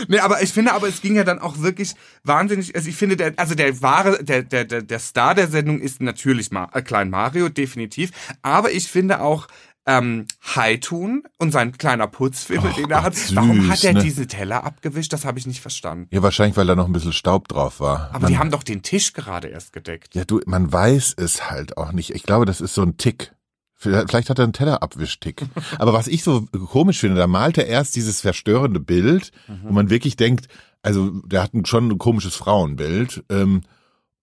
Nee, 0.07 0.19
aber 0.19 0.41
ich 0.41 0.51
finde, 0.51 0.73
aber 0.73 0.87
es 0.87 1.01
ging 1.01 1.15
ja 1.15 1.23
dann 1.23 1.39
auch 1.39 1.59
wirklich 1.59 1.93
wahnsinnig, 2.23 2.75
also 2.75 2.89
ich 2.89 2.95
finde, 2.95 3.17
der, 3.17 3.33
also 3.37 3.55
der 3.55 3.81
wahre, 3.81 4.23
der, 4.23 4.43
der, 4.43 4.65
der, 4.65 4.81
der 4.81 4.99
Star 4.99 5.35
der 5.35 5.47
Sendung 5.47 5.79
ist 5.79 6.01
natürlich 6.01 6.51
Ma 6.51 6.69
äh, 6.73 6.81
Klein 6.81 7.09
Mario, 7.09 7.49
definitiv. 7.49 8.11
Aber 8.41 8.71
ich 8.71 8.87
finde 8.87 9.21
auch, 9.21 9.47
ähm, 9.89 10.27
Haitun 10.55 11.23
und 11.39 11.51
sein 11.51 11.77
kleiner 11.77 12.07
Putzfimmel, 12.07 12.73
den 12.73 12.91
er 12.91 13.01
hat. 13.01 13.15
Süß, 13.15 13.35
Warum 13.35 13.69
hat 13.69 13.83
er 13.83 13.93
ne? 13.93 14.03
diese 14.03 14.27
Teller 14.27 14.63
abgewischt? 14.63 15.11
Das 15.13 15.25
habe 15.25 15.39
ich 15.39 15.47
nicht 15.47 15.61
verstanden. 15.61 16.07
Ja, 16.11 16.21
wahrscheinlich, 16.21 16.57
weil 16.57 16.67
da 16.67 16.75
noch 16.75 16.85
ein 16.85 16.93
bisschen 16.93 17.13
Staub 17.13 17.47
drauf 17.47 17.79
war. 17.79 18.09
Aber 18.11 18.19
man, 18.19 18.31
die 18.31 18.37
haben 18.37 18.51
doch 18.51 18.63
den 18.63 18.83
Tisch 18.83 19.13
gerade 19.13 19.47
erst 19.47 19.73
gedeckt. 19.73 20.13
Ja, 20.13 20.25
du, 20.25 20.41
man 20.45 20.71
weiß 20.71 21.15
es 21.17 21.49
halt 21.49 21.77
auch 21.77 21.91
nicht. 21.91 22.11
Ich 22.13 22.23
glaube, 22.23 22.45
das 22.45 22.61
ist 22.61 22.75
so 22.75 22.83
ein 22.83 22.97
Tick. 22.97 23.31
Vielleicht 23.79 24.29
hat 24.29 24.37
er 24.39 24.43
einen 24.43 24.53
Tellerabwischtick. 24.53 25.45
Aber 25.79 25.93
was 25.93 26.07
ich 26.07 26.21
so 26.21 26.41
komisch 26.69 26.99
finde, 26.99 27.15
da 27.15 27.27
malt 27.27 27.57
er 27.57 27.65
erst 27.65 27.95
dieses 27.95 28.19
verstörende 28.19 28.81
Bild, 28.81 29.31
mhm. 29.47 29.59
wo 29.63 29.71
man 29.71 29.89
wirklich 29.89 30.17
denkt, 30.17 30.47
also 30.81 31.09
der 31.25 31.43
hat 31.43 31.51
schon 31.65 31.89
ein 31.89 31.97
komisches 31.97 32.35
Frauenbild. 32.35 33.23
Ähm, 33.29 33.61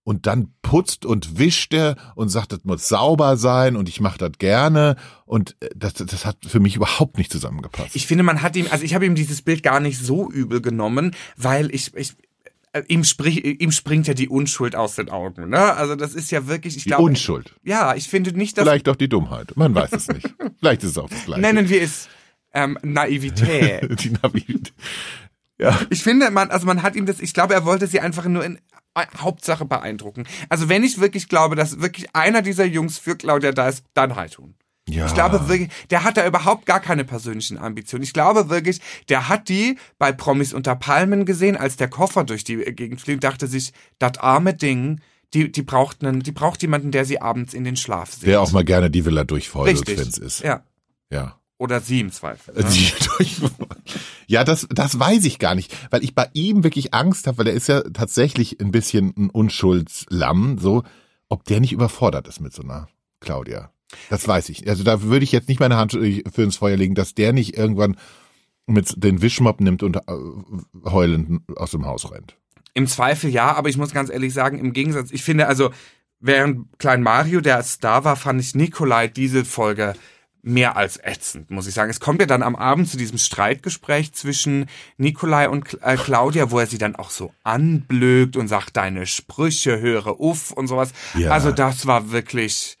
und 0.03 0.25
dann 0.25 0.53
putzt 0.61 1.05
und 1.05 1.37
wischt 1.37 1.73
er 1.73 1.97
und 2.15 2.29
sagt, 2.29 2.53
das 2.53 2.63
muss 2.63 2.87
sauber 2.87 3.35
sein 3.35 3.75
und 3.75 3.89
ich 3.89 3.99
mache 3.99 4.17
das 4.17 4.31
gerne. 4.37 4.95
Und 5.25 5.57
äh, 5.59 5.69
das, 5.75 5.95
das 5.95 6.25
hat 6.25 6.37
für 6.47 6.61
mich 6.61 6.77
überhaupt 6.77 7.17
nicht 7.17 7.29
zusammengepasst. 7.29 7.93
Ich 7.93 8.07
finde, 8.07 8.23
man 8.23 8.41
hat 8.41 8.55
ihm, 8.55 8.67
also 8.69 8.85
ich 8.85 8.95
habe 8.95 9.05
ihm 9.05 9.15
dieses 9.15 9.41
Bild 9.41 9.63
gar 9.63 9.81
nicht 9.81 9.99
so 9.99 10.31
übel 10.31 10.61
genommen, 10.61 11.13
weil 11.35 11.73
ich, 11.75 11.93
ich, 11.95 12.13
ihm, 12.87 13.03
sprich, 13.03 13.43
ihm 13.43 13.71
springt 13.71 14.07
ja 14.07 14.13
die 14.13 14.29
Unschuld 14.29 14.75
aus 14.75 14.95
den 14.95 15.09
Augen. 15.09 15.49
Ne? 15.49 15.59
Also 15.75 15.95
das 15.95 16.13
ist 16.13 16.31
ja 16.31 16.47
wirklich, 16.47 16.77
ich 16.77 16.83
die 16.83 16.89
glaube. 16.89 17.03
Unschuld. 17.03 17.55
Ja, 17.63 17.95
ich 17.95 18.07
finde 18.07 18.33
nicht, 18.33 18.57
dass. 18.57 18.63
Vielleicht 18.65 18.89
auch 18.89 18.95
die 18.95 19.09
Dummheit. 19.09 19.55
Man 19.55 19.73
weiß 19.75 19.91
es 19.93 20.07
nicht. 20.07 20.33
Vielleicht 20.59 20.83
ist 20.83 20.91
es 20.91 20.97
auch 20.97 21.09
das 21.09 21.25
Gleiche. 21.25 21.41
Nennen 21.41 21.69
wir 21.69 21.81
es 21.81 22.09
ähm, 22.53 22.77
Naivität. 22.81 23.99
die 24.03 24.09
Naivität. 24.09 24.73
Ja. 25.59 25.79
Ich 25.89 26.03
finde, 26.03 26.29
man, 26.29 26.51
also 26.51 26.67
man 26.67 26.83
hat 26.83 26.95
ihm 26.95 27.05
das, 27.05 27.19
ich 27.19 27.33
glaube, 27.33 27.53
er 27.53 27.65
wollte 27.65 27.87
sie 27.87 27.99
einfach 27.99 28.25
nur 28.25 28.45
in 28.45 28.57
äh, 28.95 29.05
Hauptsache 29.17 29.65
beeindrucken. 29.65 30.25
Also 30.49 30.69
wenn 30.69 30.83
ich 30.83 30.99
wirklich 30.99 31.29
glaube, 31.29 31.55
dass 31.55 31.81
wirklich 31.81 32.15
einer 32.15 32.41
dieser 32.41 32.65
Jungs 32.65 32.97
für 32.99 33.15
Claudia 33.15 33.51
da 33.51 33.67
ist, 33.67 33.83
dann 33.93 34.15
halt 34.15 34.33
tun. 34.33 34.55
Ja. 34.89 35.05
Ich 35.05 35.13
glaube 35.13 35.49
wirklich, 35.49 35.69
der 35.89 36.03
hat 36.03 36.17
da 36.17 36.25
überhaupt 36.25 36.65
gar 36.65 36.79
keine 36.79 37.03
persönlichen 37.03 37.57
Ambitionen. 37.57 38.03
Ich 38.03 38.13
glaube 38.13 38.49
wirklich, 38.49 38.79
der 39.09 39.27
hat 39.27 39.49
die 39.49 39.77
bei 39.97 40.11
Promis 40.11 40.53
unter 40.53 40.75
Palmen 40.75 41.25
gesehen, 41.25 41.57
als 41.57 41.75
der 41.75 41.89
Koffer 41.89 42.23
durch 42.23 42.43
die 42.43 42.57
Gegend 42.57 43.01
fliegt, 43.01 43.23
dachte 43.23 43.47
sich, 43.47 43.73
das 43.99 44.17
arme 44.19 44.53
Ding, 44.53 45.01
die, 45.33 45.51
die 45.51 45.61
braucht 45.61 46.03
einen, 46.03 46.23
die 46.23 46.31
braucht 46.31 46.61
jemanden, 46.61 46.91
der 46.91 47.03
sie 47.03 47.21
abends 47.21 47.53
in 47.53 47.65
den 47.65 47.75
Schlaf 47.75 48.13
sieht. 48.13 48.27
Der 48.27 48.41
auch 48.41 48.51
mal 48.51 48.63
gerne 48.63 48.89
die 48.89 49.05
Villa 49.05 49.25
durchfeuert, 49.25 49.85
wenn 49.87 49.97
es 49.99 50.17
ist. 50.17 50.41
Ja. 50.41 50.63
Ja. 51.11 51.39
Oder 51.57 51.81
sie 51.81 51.99
im 51.99 52.11
Zweifel. 52.11 52.53
Ne? 52.53 52.65
ja, 54.27 54.43
das, 54.43 54.67
das 54.69 54.99
weiß 54.99 55.25
ich 55.25 55.39
gar 55.39 55.55
nicht, 55.55 55.75
weil 55.89 56.03
ich 56.03 56.13
bei 56.13 56.29
ihm 56.33 56.63
wirklich 56.63 56.93
Angst 56.93 57.25
habe, 57.27 57.39
weil 57.39 57.47
er 57.47 57.53
ist 57.53 57.67
ja 57.67 57.81
tatsächlich 57.81 58.61
ein 58.61 58.71
bisschen 58.71 59.13
ein 59.17 59.29
Unschuldslamm, 59.31 60.59
so, 60.59 60.83
ob 61.29 61.43
der 61.45 61.59
nicht 61.59 61.73
überfordert 61.73 62.27
ist 62.27 62.39
mit 62.39 62.53
so 62.53 62.61
einer 62.61 62.87
Claudia. 63.19 63.71
Das 64.09 64.27
weiß 64.27 64.49
ich. 64.49 64.67
Also 64.67 64.83
da 64.83 65.01
würde 65.01 65.23
ich 65.23 65.31
jetzt 65.31 65.47
nicht 65.47 65.59
meine 65.59 65.77
Hand 65.77 65.93
für 65.93 66.41
ins 66.41 66.57
Feuer 66.57 66.77
legen, 66.77 66.95
dass 66.95 67.15
der 67.15 67.33
nicht 67.33 67.57
irgendwann 67.57 67.97
mit 68.65 69.01
den 69.01 69.21
Wischmopp 69.21 69.61
nimmt 69.61 69.81
und 69.81 69.95
äh, 69.95 70.01
heulend 70.85 71.41
aus 71.55 71.71
dem 71.71 71.85
Haus 71.85 72.11
rennt. 72.11 72.35
Im 72.73 72.85
Zweifel 72.85 73.29
ja, 73.29 73.55
aber 73.55 73.69
ich 73.69 73.77
muss 73.77 73.93
ganz 73.93 74.09
ehrlich 74.09 74.33
sagen, 74.33 74.59
im 74.59 74.73
Gegensatz, 74.73 75.11
ich 75.11 75.23
finde 75.23 75.47
also, 75.47 75.71
während 76.19 76.77
Klein 76.77 77.01
Mario 77.01 77.41
der 77.41 77.63
Star 77.63 78.03
war, 78.03 78.15
fand 78.15 78.41
ich 78.41 78.55
Nikolai 78.55 79.07
diese 79.07 79.45
Folge 79.45 79.95
mehr 80.41 80.77
als 80.77 80.99
ätzend, 81.03 81.51
muss 81.51 81.67
ich 81.67 81.73
sagen. 81.73 81.89
Es 81.89 81.99
kommt 81.99 82.21
ja 82.21 82.27
dann 82.27 82.43
am 82.43 82.55
Abend 82.55 82.89
zu 82.89 82.97
diesem 82.97 83.17
Streitgespräch 83.17 84.13
zwischen 84.13 84.67
Nikolai 84.97 85.49
und 85.49 85.77
äh, 85.81 85.97
Claudia, 85.97 86.51
wo 86.51 86.59
er 86.59 86.67
sie 86.67 86.77
dann 86.77 86.95
auch 86.95 87.09
so 87.09 87.33
anblökt 87.43 88.37
und 88.37 88.47
sagt, 88.47 88.77
deine 88.77 89.05
Sprüche 89.05 89.79
höre 89.79 90.19
uff 90.19 90.51
und 90.51 90.67
sowas. 90.67 90.93
Ja. 91.17 91.31
Also 91.31 91.51
das 91.51 91.85
war 91.85 92.11
wirklich 92.11 92.77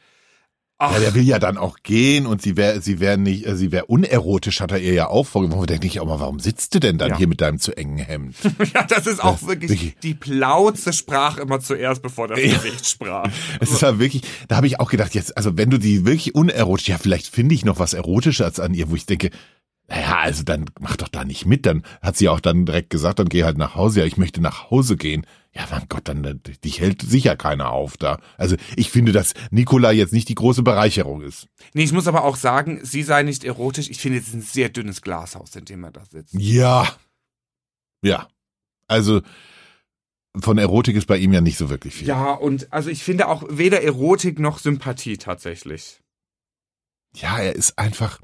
Ach. 0.79 0.93
Ja, 0.93 0.99
der 0.99 1.15
will 1.15 1.23
ja 1.23 1.39
dann 1.39 1.57
auch 1.57 1.77
gehen 1.81 2.27
und 2.27 2.43
sie 2.43 2.55
wäre, 2.55 2.81
sie 2.81 2.99
wäre 2.99 3.17
nicht, 3.17 3.47
äh, 3.47 3.55
sie 3.55 3.71
wäre 3.71 3.85
unerotisch, 3.85 4.59
hat 4.59 4.71
er 4.71 4.79
ihr 4.79 4.93
ja 4.93 5.07
auch 5.07 5.25
vorgeworfen. 5.25 5.65
Da 5.65 5.73
denke 5.73 5.87
ich 5.87 5.99
auch 5.99 6.05
mal, 6.05 6.19
warum 6.19 6.39
sitzt 6.39 6.75
du 6.75 6.79
denn 6.79 6.99
dann 6.99 7.09
ja. 7.09 7.17
hier 7.17 7.27
mit 7.27 7.41
deinem 7.41 7.57
zu 7.57 7.75
engen 7.75 7.97
Hemd? 7.97 8.35
ja, 8.75 8.83
das 8.83 9.07
ist 9.07 9.23
auch 9.23 9.39
das 9.39 9.47
wirklich, 9.47 9.71
wirklich, 9.71 9.95
die 10.03 10.13
Plauze 10.13 10.93
sprach 10.93 11.39
immer 11.39 11.59
zuerst, 11.61 12.03
bevor 12.03 12.27
das 12.27 12.39
Gesicht 12.39 12.87
sprach. 12.87 13.27
Es 13.59 13.71
ist 13.71 13.81
ja 13.81 13.97
wirklich, 13.97 14.21
da 14.47 14.57
habe 14.57 14.67
ich 14.67 14.79
auch 14.79 14.91
gedacht, 14.91 15.15
jetzt, 15.15 15.35
also 15.35 15.57
wenn 15.57 15.71
du 15.71 15.79
die 15.79 16.05
wirklich 16.05 16.35
unerotisch, 16.35 16.89
ja, 16.89 16.97
vielleicht 16.99 17.27
finde 17.27 17.55
ich 17.55 17.65
noch 17.65 17.79
was 17.79 17.93
Erotisches 17.93 18.59
an 18.59 18.75
ihr, 18.75 18.91
wo 18.91 18.95
ich 18.95 19.07
denke, 19.07 19.31
naja, 19.89 20.17
also 20.17 20.43
dann 20.43 20.65
mach 20.79 20.97
doch 20.97 21.07
da 21.07 21.23
nicht 21.23 21.45
mit. 21.45 21.65
Dann 21.65 21.83
hat 22.01 22.17
sie 22.17 22.27
auch 22.27 22.41
dann 22.41 22.65
direkt 22.65 22.89
gesagt, 22.89 23.19
dann 23.19 23.29
geh 23.29 23.43
halt 23.45 23.57
nach 23.57 23.75
Hause. 23.75 24.01
Ja, 24.01 24.05
ich 24.05 24.17
möchte 24.17 24.41
nach 24.41 24.69
Hause 24.69 24.97
gehen. 24.97 25.25
Ja, 25.53 25.65
mein 25.71 25.87
Gott, 25.87 26.07
dann 26.09 26.41
dich 26.63 26.81
hält 26.81 27.01
sicher 27.01 27.37
keiner 27.37 27.71
auf 27.71 27.95
da. 27.95 28.19
Also 28.37 28.57
ich 28.75 28.91
finde, 28.91 29.13
dass 29.13 29.33
Nikola 29.49 29.91
jetzt 29.91 30.13
nicht 30.13 30.27
die 30.27 30.35
große 30.35 30.61
Bereicherung 30.61 31.21
ist. 31.21 31.47
Nee, 31.73 31.83
ich 31.83 31.93
muss 31.93 32.07
aber 32.07 32.25
auch 32.25 32.35
sagen, 32.35 32.81
sie 32.83 33.01
sei 33.01 33.23
nicht 33.23 33.45
erotisch. 33.45 33.89
Ich 33.89 33.99
finde, 33.99 34.19
es 34.19 34.27
ist 34.27 34.33
ein 34.33 34.41
sehr 34.41 34.69
dünnes 34.69 35.01
Glashaus, 35.01 35.55
in 35.55 35.65
dem 35.65 35.83
er 35.85 35.91
da 35.91 36.03
sitzt. 36.05 36.33
Ja. 36.37 36.87
Ja. 38.03 38.27
Also 38.87 39.21
von 40.37 40.57
Erotik 40.57 40.97
ist 40.97 41.07
bei 41.07 41.17
ihm 41.17 41.31
ja 41.31 41.41
nicht 41.41 41.57
so 41.57 41.69
wirklich 41.69 41.95
viel. 41.95 42.07
Ja, 42.07 42.33
und 42.33 42.71
also 42.73 42.89
ich 42.89 43.03
finde 43.03 43.27
auch 43.27 43.43
weder 43.49 43.81
Erotik 43.81 44.37
noch 44.37 44.59
Sympathie 44.59 45.17
tatsächlich. 45.17 46.01
Ja, 47.15 47.39
er 47.39 47.55
ist 47.55 47.79
einfach 47.79 48.19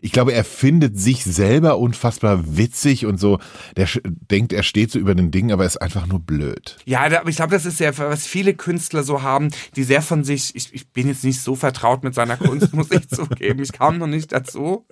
Ich 0.00 0.12
glaube, 0.12 0.32
er 0.32 0.44
findet 0.44 0.98
sich 0.98 1.24
selber 1.24 1.78
unfassbar 1.78 2.56
witzig 2.56 3.06
und 3.06 3.18
so. 3.18 3.38
Der 3.76 3.88
denkt, 4.04 4.52
er 4.52 4.62
steht 4.62 4.90
so 4.90 4.98
über 4.98 5.14
den 5.14 5.30
Dingen, 5.30 5.52
aber 5.52 5.64
ist 5.64 5.80
einfach 5.80 6.06
nur 6.06 6.20
blöd. 6.20 6.76
Ja, 6.84 7.00
aber 7.00 7.28
ich 7.28 7.36
glaube, 7.36 7.52
das 7.52 7.66
ist 7.66 7.80
ja, 7.80 7.96
was 7.96 8.26
viele 8.26 8.54
Künstler 8.54 9.02
so 9.02 9.22
haben, 9.22 9.50
die 9.76 9.84
sehr 9.84 10.02
von 10.02 10.24
sich, 10.24 10.54
ich, 10.54 10.74
ich 10.74 10.90
bin 10.90 11.08
jetzt 11.08 11.24
nicht 11.24 11.40
so 11.40 11.54
vertraut 11.54 12.04
mit 12.04 12.14
seiner 12.14 12.36
Kunst, 12.36 12.72
muss 12.74 12.90
ich 12.90 13.08
zugeben. 13.08 13.62
Ich 13.62 13.72
kam 13.72 13.98
noch 13.98 14.06
nicht 14.06 14.32
dazu, 14.32 14.86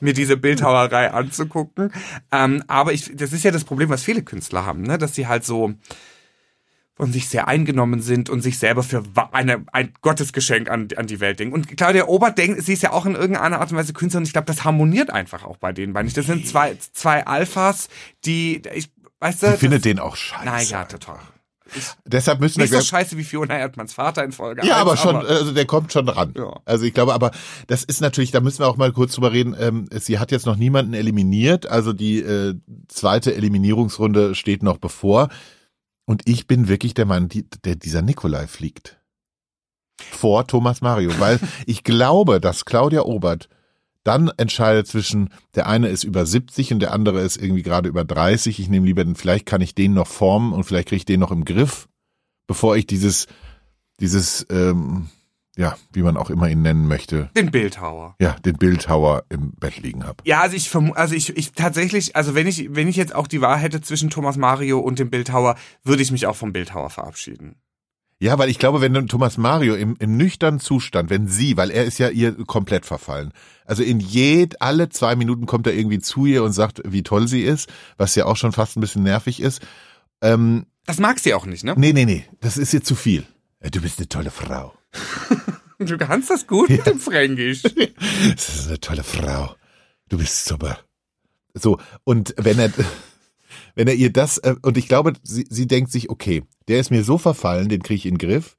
mir 0.00 0.12
diese 0.12 0.36
Bildhauerei 0.36 1.12
anzugucken. 1.12 1.92
Ähm, 2.32 2.62
aber 2.66 2.92
ich, 2.92 3.10
das 3.14 3.32
ist 3.32 3.44
ja 3.44 3.50
das 3.50 3.64
Problem, 3.64 3.88
was 3.88 4.02
viele 4.02 4.22
Künstler 4.22 4.66
haben, 4.66 4.82
ne? 4.82 4.98
dass 4.98 5.14
sie 5.14 5.26
halt 5.26 5.44
so 5.44 5.74
von 7.00 7.12
sich 7.12 7.28
sehr 7.30 7.48
eingenommen 7.48 8.02
sind 8.02 8.28
und 8.28 8.42
sich 8.42 8.58
selber 8.58 8.82
für 8.82 9.02
eine, 9.32 9.64
ein 9.72 9.94
Gottesgeschenk 10.02 10.70
an, 10.70 10.88
an 10.96 11.06
die 11.06 11.18
Welt 11.18 11.40
denken. 11.40 11.54
Und 11.54 11.74
Claudia 11.76 12.08
Obert 12.08 12.36
denkt, 12.36 12.62
sie 12.62 12.74
ist 12.74 12.82
ja 12.82 12.92
auch 12.92 13.06
in 13.06 13.14
irgendeiner 13.14 13.58
Art 13.58 13.72
und 13.72 13.78
Weise 13.78 13.94
Künstlerin. 13.94 14.26
Ich 14.26 14.34
glaube, 14.34 14.44
das 14.44 14.64
harmoniert 14.64 15.10
einfach 15.10 15.44
auch 15.44 15.56
bei 15.56 15.72
denen 15.72 15.94
beiden. 15.94 16.12
Das 16.12 16.26
sind 16.26 16.46
zwei, 16.46 16.76
zwei 16.92 17.26
Alphas, 17.26 17.88
die, 18.26 18.60
ich, 18.74 18.90
weißt 19.18 19.42
du, 19.42 19.46
Ich 19.54 19.60
finde 19.60 19.80
den 19.80 19.98
auch 19.98 20.14
scheiße. 20.14 20.44
Nein, 20.44 20.66
ja, 20.68 20.84
total. 20.84 21.20
Deshalb 22.04 22.40
müssen 22.40 22.56
wir 22.58 22.64
Nicht 22.64 22.72
so 22.72 22.78
glaub- 22.78 22.86
scheiße 22.86 23.16
wie 23.16 23.24
Fiona 23.24 23.56
Erdmanns 23.56 23.94
Vater 23.94 24.22
in 24.24 24.32
Folge 24.32 24.66
Ja, 24.66 24.74
1, 24.74 24.80
aber 24.82 24.96
schon, 24.98 25.16
also 25.16 25.52
der 25.52 25.64
kommt 25.64 25.92
schon 25.92 26.06
ran. 26.08 26.34
Ja. 26.36 26.60
Also 26.66 26.84
ich 26.84 26.92
glaube, 26.92 27.14
aber 27.14 27.30
das 27.68 27.84
ist 27.84 28.00
natürlich, 28.02 28.30
da 28.32 28.40
müssen 28.40 28.58
wir 28.58 28.68
auch 28.68 28.76
mal 28.76 28.92
kurz 28.92 29.14
drüber 29.14 29.32
reden. 29.32 29.56
Ähm, 29.58 29.88
sie 29.92 30.18
hat 30.18 30.32
jetzt 30.32 30.46
noch 30.46 30.56
niemanden 30.56 30.92
eliminiert, 30.92 31.66
also 31.66 31.92
die 31.92 32.18
äh, 32.20 32.56
zweite 32.88 33.34
Eliminierungsrunde 33.34 34.34
steht 34.34 34.62
noch 34.62 34.78
bevor. 34.78 35.28
Und 36.06 36.22
ich 36.28 36.46
bin 36.46 36.68
wirklich 36.68 36.94
der 36.94 37.06
Mann, 37.06 37.28
die, 37.28 37.48
der 37.64 37.76
dieser 37.76 38.02
Nikolai 38.02 38.46
fliegt. 38.46 39.00
Vor 40.00 40.46
Thomas 40.46 40.80
Mario, 40.80 41.10
weil 41.18 41.38
ich 41.66 41.84
glaube, 41.84 42.40
dass 42.40 42.64
Claudia 42.64 43.02
Obert 43.02 43.48
dann 44.02 44.28
entscheidet 44.36 44.86
zwischen, 44.86 45.28
der 45.54 45.66
eine 45.66 45.88
ist 45.88 46.04
über 46.04 46.24
70 46.24 46.72
und 46.72 46.80
der 46.80 46.92
andere 46.92 47.20
ist 47.20 47.36
irgendwie 47.36 47.62
gerade 47.62 47.88
über 47.88 48.04
30. 48.04 48.58
Ich 48.58 48.68
nehme 48.68 48.86
lieber 48.86 49.04
den, 49.04 49.14
vielleicht 49.14 49.46
kann 49.46 49.60
ich 49.60 49.74
den 49.74 49.92
noch 49.92 50.06
formen 50.06 50.52
und 50.52 50.64
vielleicht 50.64 50.88
kriege 50.88 50.98
ich 50.98 51.04
den 51.04 51.20
noch 51.20 51.30
im 51.30 51.44
Griff, 51.44 51.88
bevor 52.46 52.76
ich 52.76 52.86
dieses, 52.86 53.26
dieses, 54.00 54.46
ähm, 54.50 55.10
ja, 55.56 55.76
wie 55.92 56.02
man 56.02 56.16
auch 56.16 56.30
immer 56.30 56.48
ihn 56.48 56.62
nennen 56.62 56.86
möchte, 56.86 57.30
den 57.36 57.50
Bildhauer. 57.50 58.14
ja, 58.20 58.36
den 58.44 58.56
Bildhauer 58.56 59.24
im 59.28 59.52
Bett 59.52 59.78
liegen 59.78 60.04
habe. 60.04 60.18
Ja, 60.24 60.40
also 60.40 60.56
ich 60.56 60.74
also 60.74 61.14
ich, 61.14 61.36
ich 61.36 61.52
tatsächlich, 61.52 62.16
also 62.16 62.34
wenn 62.34 62.46
ich, 62.46 62.74
wenn 62.74 62.88
ich 62.88 62.96
jetzt 62.96 63.14
auch 63.14 63.26
die 63.26 63.40
Wahl 63.40 63.58
hätte 63.58 63.80
zwischen 63.80 64.10
Thomas 64.10 64.36
Mario 64.36 64.78
und 64.78 64.98
dem 64.98 65.10
Bildhauer, 65.10 65.56
würde 65.82 66.02
ich 66.02 66.12
mich 66.12 66.26
auch 66.26 66.36
vom 66.36 66.52
Bildhauer 66.52 66.90
verabschieden. 66.90 67.56
Ja, 68.22 68.38
weil 68.38 68.50
ich 68.50 68.58
glaube, 68.58 68.82
wenn 68.82 69.06
Thomas 69.08 69.38
Mario 69.38 69.74
im, 69.74 69.96
im 69.98 70.18
nüchternen 70.18 70.60
Zustand, 70.60 71.08
wenn 71.08 71.26
sie, 71.26 71.56
weil 71.56 71.70
er 71.70 71.86
ist 71.86 71.98
ja 71.98 72.10
ihr 72.10 72.34
komplett 72.44 72.84
verfallen, 72.84 73.32
also 73.64 73.82
in 73.82 73.98
jed, 73.98 74.60
alle 74.60 74.90
zwei 74.90 75.16
Minuten 75.16 75.46
kommt 75.46 75.66
er 75.66 75.72
irgendwie 75.72 76.00
zu 76.00 76.26
ihr 76.26 76.44
und 76.44 76.52
sagt, 76.52 76.82
wie 76.84 77.02
toll 77.02 77.28
sie 77.28 77.42
ist, 77.42 77.70
was 77.96 78.14
ja 78.14 78.26
auch 78.26 78.36
schon 78.36 78.52
fast 78.52 78.76
ein 78.76 78.82
bisschen 78.82 79.04
nervig 79.04 79.40
ist. 79.40 79.62
Ähm, 80.20 80.66
Das 80.84 80.98
mag 80.98 81.18
sie 81.18 81.32
auch 81.32 81.46
nicht, 81.46 81.64
ne? 81.64 81.74
nee, 81.78 81.94
nee, 81.94 82.04
nee, 82.04 82.26
das 82.40 82.58
ist 82.58 82.74
ihr 82.74 82.84
zu 82.84 82.94
viel. 82.94 83.24
Du 83.72 83.80
bist 83.80 83.98
eine 83.98 84.08
tolle 84.08 84.30
Frau. 84.30 84.74
Du 85.78 85.96
kannst 85.96 86.28
das 86.28 86.46
gut 86.46 86.68
mit 86.68 86.86
dem 86.86 86.98
Fränkisch. 86.98 87.62
Das 88.34 88.48
ist 88.48 88.68
eine 88.68 88.80
tolle 88.80 89.02
Frau. 89.02 89.54
Du 90.10 90.18
bist 90.18 90.44
super. 90.44 90.78
So, 91.54 91.78
und 92.04 92.34
wenn 92.36 92.58
er, 92.58 92.70
wenn 93.74 93.88
er 93.88 93.94
ihr 93.94 94.12
das, 94.12 94.38
äh, 94.38 94.56
und 94.62 94.76
ich 94.76 94.88
glaube, 94.88 95.14
sie, 95.22 95.46
sie 95.48 95.66
denkt 95.66 95.90
sich, 95.90 96.10
okay, 96.10 96.42
der 96.68 96.80
ist 96.80 96.90
mir 96.90 97.02
so 97.02 97.16
verfallen, 97.16 97.70
den 97.70 97.82
kriege 97.82 97.96
ich 97.96 98.06
in 98.06 98.18
den 98.18 98.28
Griff, 98.28 98.56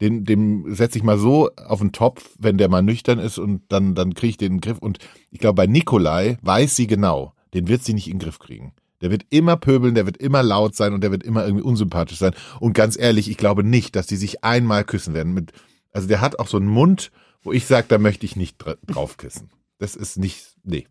den, 0.00 0.24
dem 0.24 0.72
setze 0.74 0.98
ich 0.98 1.04
mal 1.04 1.18
so 1.18 1.50
auf 1.56 1.80
den 1.80 1.92
Topf, 1.92 2.30
wenn 2.38 2.58
der 2.58 2.68
mal 2.68 2.82
nüchtern 2.82 3.18
ist 3.18 3.38
und 3.38 3.62
dann, 3.68 3.94
dann 3.94 4.14
kriege 4.14 4.30
ich 4.30 4.36
den 4.36 4.46
in 4.46 4.52
den 4.58 4.60
Griff. 4.60 4.78
Und 4.78 4.98
ich 5.30 5.40
glaube, 5.40 5.56
bei 5.56 5.66
Nikolai 5.66 6.38
weiß 6.42 6.76
sie 6.76 6.86
genau, 6.86 7.34
den 7.54 7.68
wird 7.68 7.84
sie 7.84 7.94
nicht 7.94 8.08
in 8.08 8.18
den 8.18 8.24
Griff 8.24 8.38
kriegen. 8.38 8.72
Der 9.02 9.10
wird 9.10 9.26
immer 9.30 9.56
pöbeln, 9.56 9.94
der 9.94 10.06
wird 10.06 10.16
immer 10.16 10.42
laut 10.42 10.74
sein 10.74 10.94
und 10.94 11.02
der 11.02 11.10
wird 11.10 11.22
immer 11.24 11.44
irgendwie 11.44 11.64
unsympathisch 11.64 12.18
sein. 12.18 12.34
Und 12.60 12.72
ganz 12.72 12.96
ehrlich, 12.98 13.28
ich 13.28 13.36
glaube 13.36 13.64
nicht, 13.64 13.96
dass 13.96 14.06
die 14.06 14.16
sich 14.16 14.44
einmal 14.44 14.84
küssen 14.84 15.12
werden. 15.12 15.34
Mit, 15.34 15.52
also 15.92 16.08
der 16.08 16.20
hat 16.20 16.38
auch 16.38 16.48
so 16.48 16.56
einen 16.56 16.68
Mund, 16.68 17.10
wo 17.42 17.52
ich 17.52 17.66
sage, 17.66 17.86
da 17.88 17.98
möchte 17.98 18.24
ich 18.24 18.36
nicht 18.36 18.62
dra- 18.62 18.78
drauf 18.86 19.16
küssen. 19.16 19.50
Das 19.78 19.96
ist 19.96 20.16
nicht, 20.18 20.46
nee. 20.62 20.86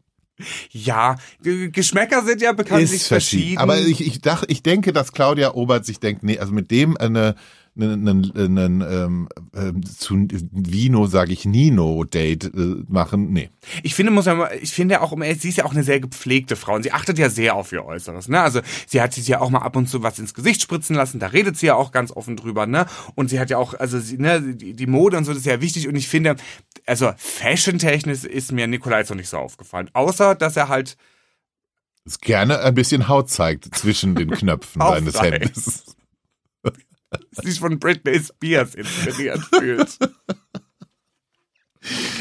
Ja, 0.71 1.17
Geschmäcker 1.41 2.24
sind 2.26 2.41
ja 2.41 2.52
bekanntlich 2.52 3.04
verschieden. 3.04 3.58
Aber 3.60 3.80
ich, 3.80 4.06
ich, 4.06 4.21
dach, 4.21 4.43
ich 4.47 4.63
denke, 4.63 4.91
dass 4.91 5.12
Claudia 5.12 5.54
Obert 5.54 5.86
sich 5.86 6.00
denkt, 6.00 6.24
nee, 6.24 6.39
also 6.39 6.52
mit 6.52 6.71
dem 6.71 6.97
eine, 6.97 7.36
eine, 7.75 7.93
eine, 7.93 8.31
eine 8.36 8.86
ähm, 8.86 9.29
ähm, 9.55 9.86
zu 9.86 10.27
Vino, 10.51 11.07
sage 11.07 11.31
ich, 11.31 11.45
Nino-Date 11.45 12.45
äh, 12.53 12.84
machen, 12.89 13.31
nee. 13.31 13.49
Ich 13.81 13.95
finde, 13.95 14.12
muss 14.12 14.25
man, 14.25 14.38
mal- 14.38 14.57
ich 14.62 14.71
finde 14.73 15.01
auch, 15.01 15.12
um 15.13 15.21
sie 15.21 15.49
ist 15.49 15.57
ja 15.57 15.65
auch 15.65 15.71
eine 15.71 15.84
sehr 15.84 16.01
gepflegte 16.01 16.55
Frau 16.57 16.75
und 16.75 16.84
sie 16.84 16.91
achtet 16.91 17.17
ja 17.17 17.29
sehr 17.29 17.55
auf 17.55 17.71
ihr 17.71 17.86
Äußeres, 17.86 18.27
ne? 18.27 18.41
Also 18.41 18.60
sie 18.88 19.01
hat 19.01 19.13
sich 19.13 19.27
ja 19.27 19.39
auch 19.39 19.49
mal 19.49 19.60
ab 19.60 19.75
und 19.77 19.88
zu 19.88 20.03
was 20.03 20.19
ins 20.19 20.34
Gesicht 20.34 20.62
spritzen 20.62 20.95
lassen, 20.95 21.19
da 21.19 21.27
redet 21.27 21.57
sie 21.57 21.67
ja 21.67 21.75
auch 21.75 21.91
ganz 21.93 22.12
offen 22.12 22.36
drüber, 22.36 22.65
ne? 22.67 22.88
Und 23.15 23.29
sie 23.29 23.39
hat 23.39 23.49
ja 23.49 23.57
auch, 23.57 23.73
also 23.73 23.99
sie, 23.99 24.17
ne, 24.17 24.41
die, 24.53 24.73
die 24.73 24.88
Mode 24.88 25.15
und 25.17 25.23
so, 25.23 25.31
das 25.31 25.39
ist 25.39 25.45
ja 25.47 25.62
wichtig 25.62 25.88
und 25.88 25.95
ich 25.95 26.10
finde, 26.10 26.36
also 26.86 27.12
fashion-technisch 27.17 28.25
ist 28.25 28.51
mir 28.51 28.67
Nikolai 28.67 28.99
jetzt 28.99 29.10
noch 29.10 29.17
nicht 29.17 29.29
so 29.29 29.38
aufgefallen. 29.38 29.89
Außer, 29.93 30.36
dass 30.36 30.57
er 30.57 30.67
halt, 30.67 30.97
gerne 32.21 32.60
ein 32.60 32.73
bisschen 32.73 33.07
Haut 33.07 33.29
zeigt 33.29 33.73
zwischen 33.75 34.15
den 34.15 34.31
Knöpfen 34.31 34.81
seines. 35.12 35.21
Hemdes. 35.21 35.90
sich 37.32 37.60
von 37.60 37.80
Britney 37.80 38.19
Spears 38.19 38.76
inspiriert 38.76 39.39
fühlt. 39.39 39.97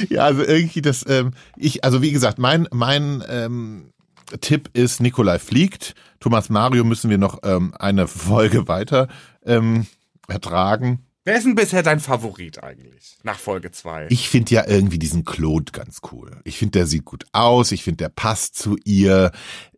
Ja, 0.09 0.25
also 0.25 0.43
irgendwie 0.43 0.81
das, 0.81 1.05
ähm, 1.07 1.33
ich, 1.55 1.85
also 1.85 2.01
wie 2.01 2.13
gesagt, 2.13 2.39
mein, 2.39 2.67
mein 2.73 3.23
ähm, 3.29 3.93
Tipp 4.41 4.71
ist, 4.73 5.01
Nikolai 5.01 5.39
fliegt. 5.39 5.95
Thomas 6.19 6.49
Mario 6.49 6.83
müssen 6.83 7.11
wir 7.11 7.19
noch 7.19 7.41
ähm, 7.43 7.75
eine 7.79 8.09
Folge 8.09 8.69
weiter 8.69 9.09
ähm, 9.45 9.87
ertragen. 10.29 11.05
Wer 11.25 11.37
ist 11.37 11.45
denn 11.45 11.55
bisher 11.55 11.83
dein 11.83 12.01
Favorit 12.01 12.63
eigentlich? 12.63 13.19
Nach 13.23 13.39
Folge 13.39 13.71
2. 13.71 14.07
Ich 14.09 14.31
finde 14.31 14.55
ja 14.55 14.67
irgendwie 14.67 14.99
diesen 14.99 15.27
Claude 15.27 15.73
ganz 15.73 16.01
cool. 16.11 16.41
Ich 16.45 16.57
finde, 16.57 16.79
der 16.79 16.87
sieht 16.87 17.05
gut 17.05 17.27
aus. 17.33 17.73
Ich 17.73 17.85
finde, 17.85 17.99
der 17.99 18.09
passt 18.09 18.57
zu 18.57 18.77
ihr. 18.85 19.31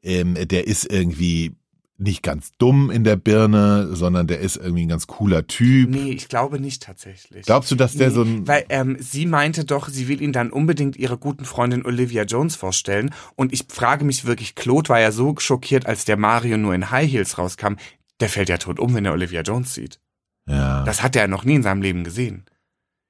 Ähm, 0.02 0.36
der 0.46 0.68
ist 0.68 0.90
irgendwie 0.90 1.56
nicht 1.98 2.22
ganz 2.22 2.52
dumm 2.58 2.90
in 2.90 3.04
der 3.04 3.16
Birne, 3.16 3.94
sondern 3.94 4.26
der 4.26 4.40
ist 4.40 4.56
irgendwie 4.56 4.86
ein 4.86 4.88
ganz 4.88 5.06
cooler 5.06 5.46
Typ. 5.46 5.90
Nee, 5.90 6.10
ich 6.10 6.28
glaube 6.28 6.58
nicht 6.58 6.82
tatsächlich. 6.82 7.46
Glaubst 7.46 7.70
du, 7.70 7.76
dass 7.76 7.94
der 7.94 8.08
Nee, 8.08 8.14
so 8.14 8.22
ein... 8.22 8.48
Weil 8.48 8.64
ähm, 8.70 8.96
sie 8.98 9.26
meinte 9.26 9.64
doch, 9.64 9.88
sie 9.88 10.08
will 10.08 10.20
ihn 10.20 10.32
dann 10.32 10.50
unbedingt 10.50 10.96
ihrer 10.96 11.16
guten 11.16 11.44
Freundin 11.44 11.84
Olivia 11.84 12.24
Jones 12.24 12.56
vorstellen. 12.56 13.14
Und 13.36 13.52
ich 13.52 13.66
frage 13.68 14.04
mich 14.04 14.24
wirklich, 14.24 14.54
Claude 14.54 14.88
war 14.88 15.00
ja 15.00 15.12
so 15.12 15.34
schockiert, 15.38 15.86
als 15.86 16.04
der 16.04 16.16
Mario 16.16 16.56
nur 16.56 16.74
in 16.74 16.90
High 16.90 17.10
Heels 17.10 17.38
rauskam. 17.38 17.74
Der 18.20 18.28
fällt 18.28 18.48
ja 18.48 18.58
tot 18.58 18.80
um, 18.80 18.94
wenn 18.94 19.04
er 19.04 19.12
Olivia 19.12 19.42
Jones 19.42 19.74
sieht. 19.74 20.00
ja. 20.48 20.84
Das 20.84 21.02
hat 21.02 21.14
er 21.14 21.28
noch 21.28 21.44
nie 21.44 21.54
in 21.56 21.62
seinem 21.62 21.82
Leben 21.82 22.04
gesehen. 22.04 22.44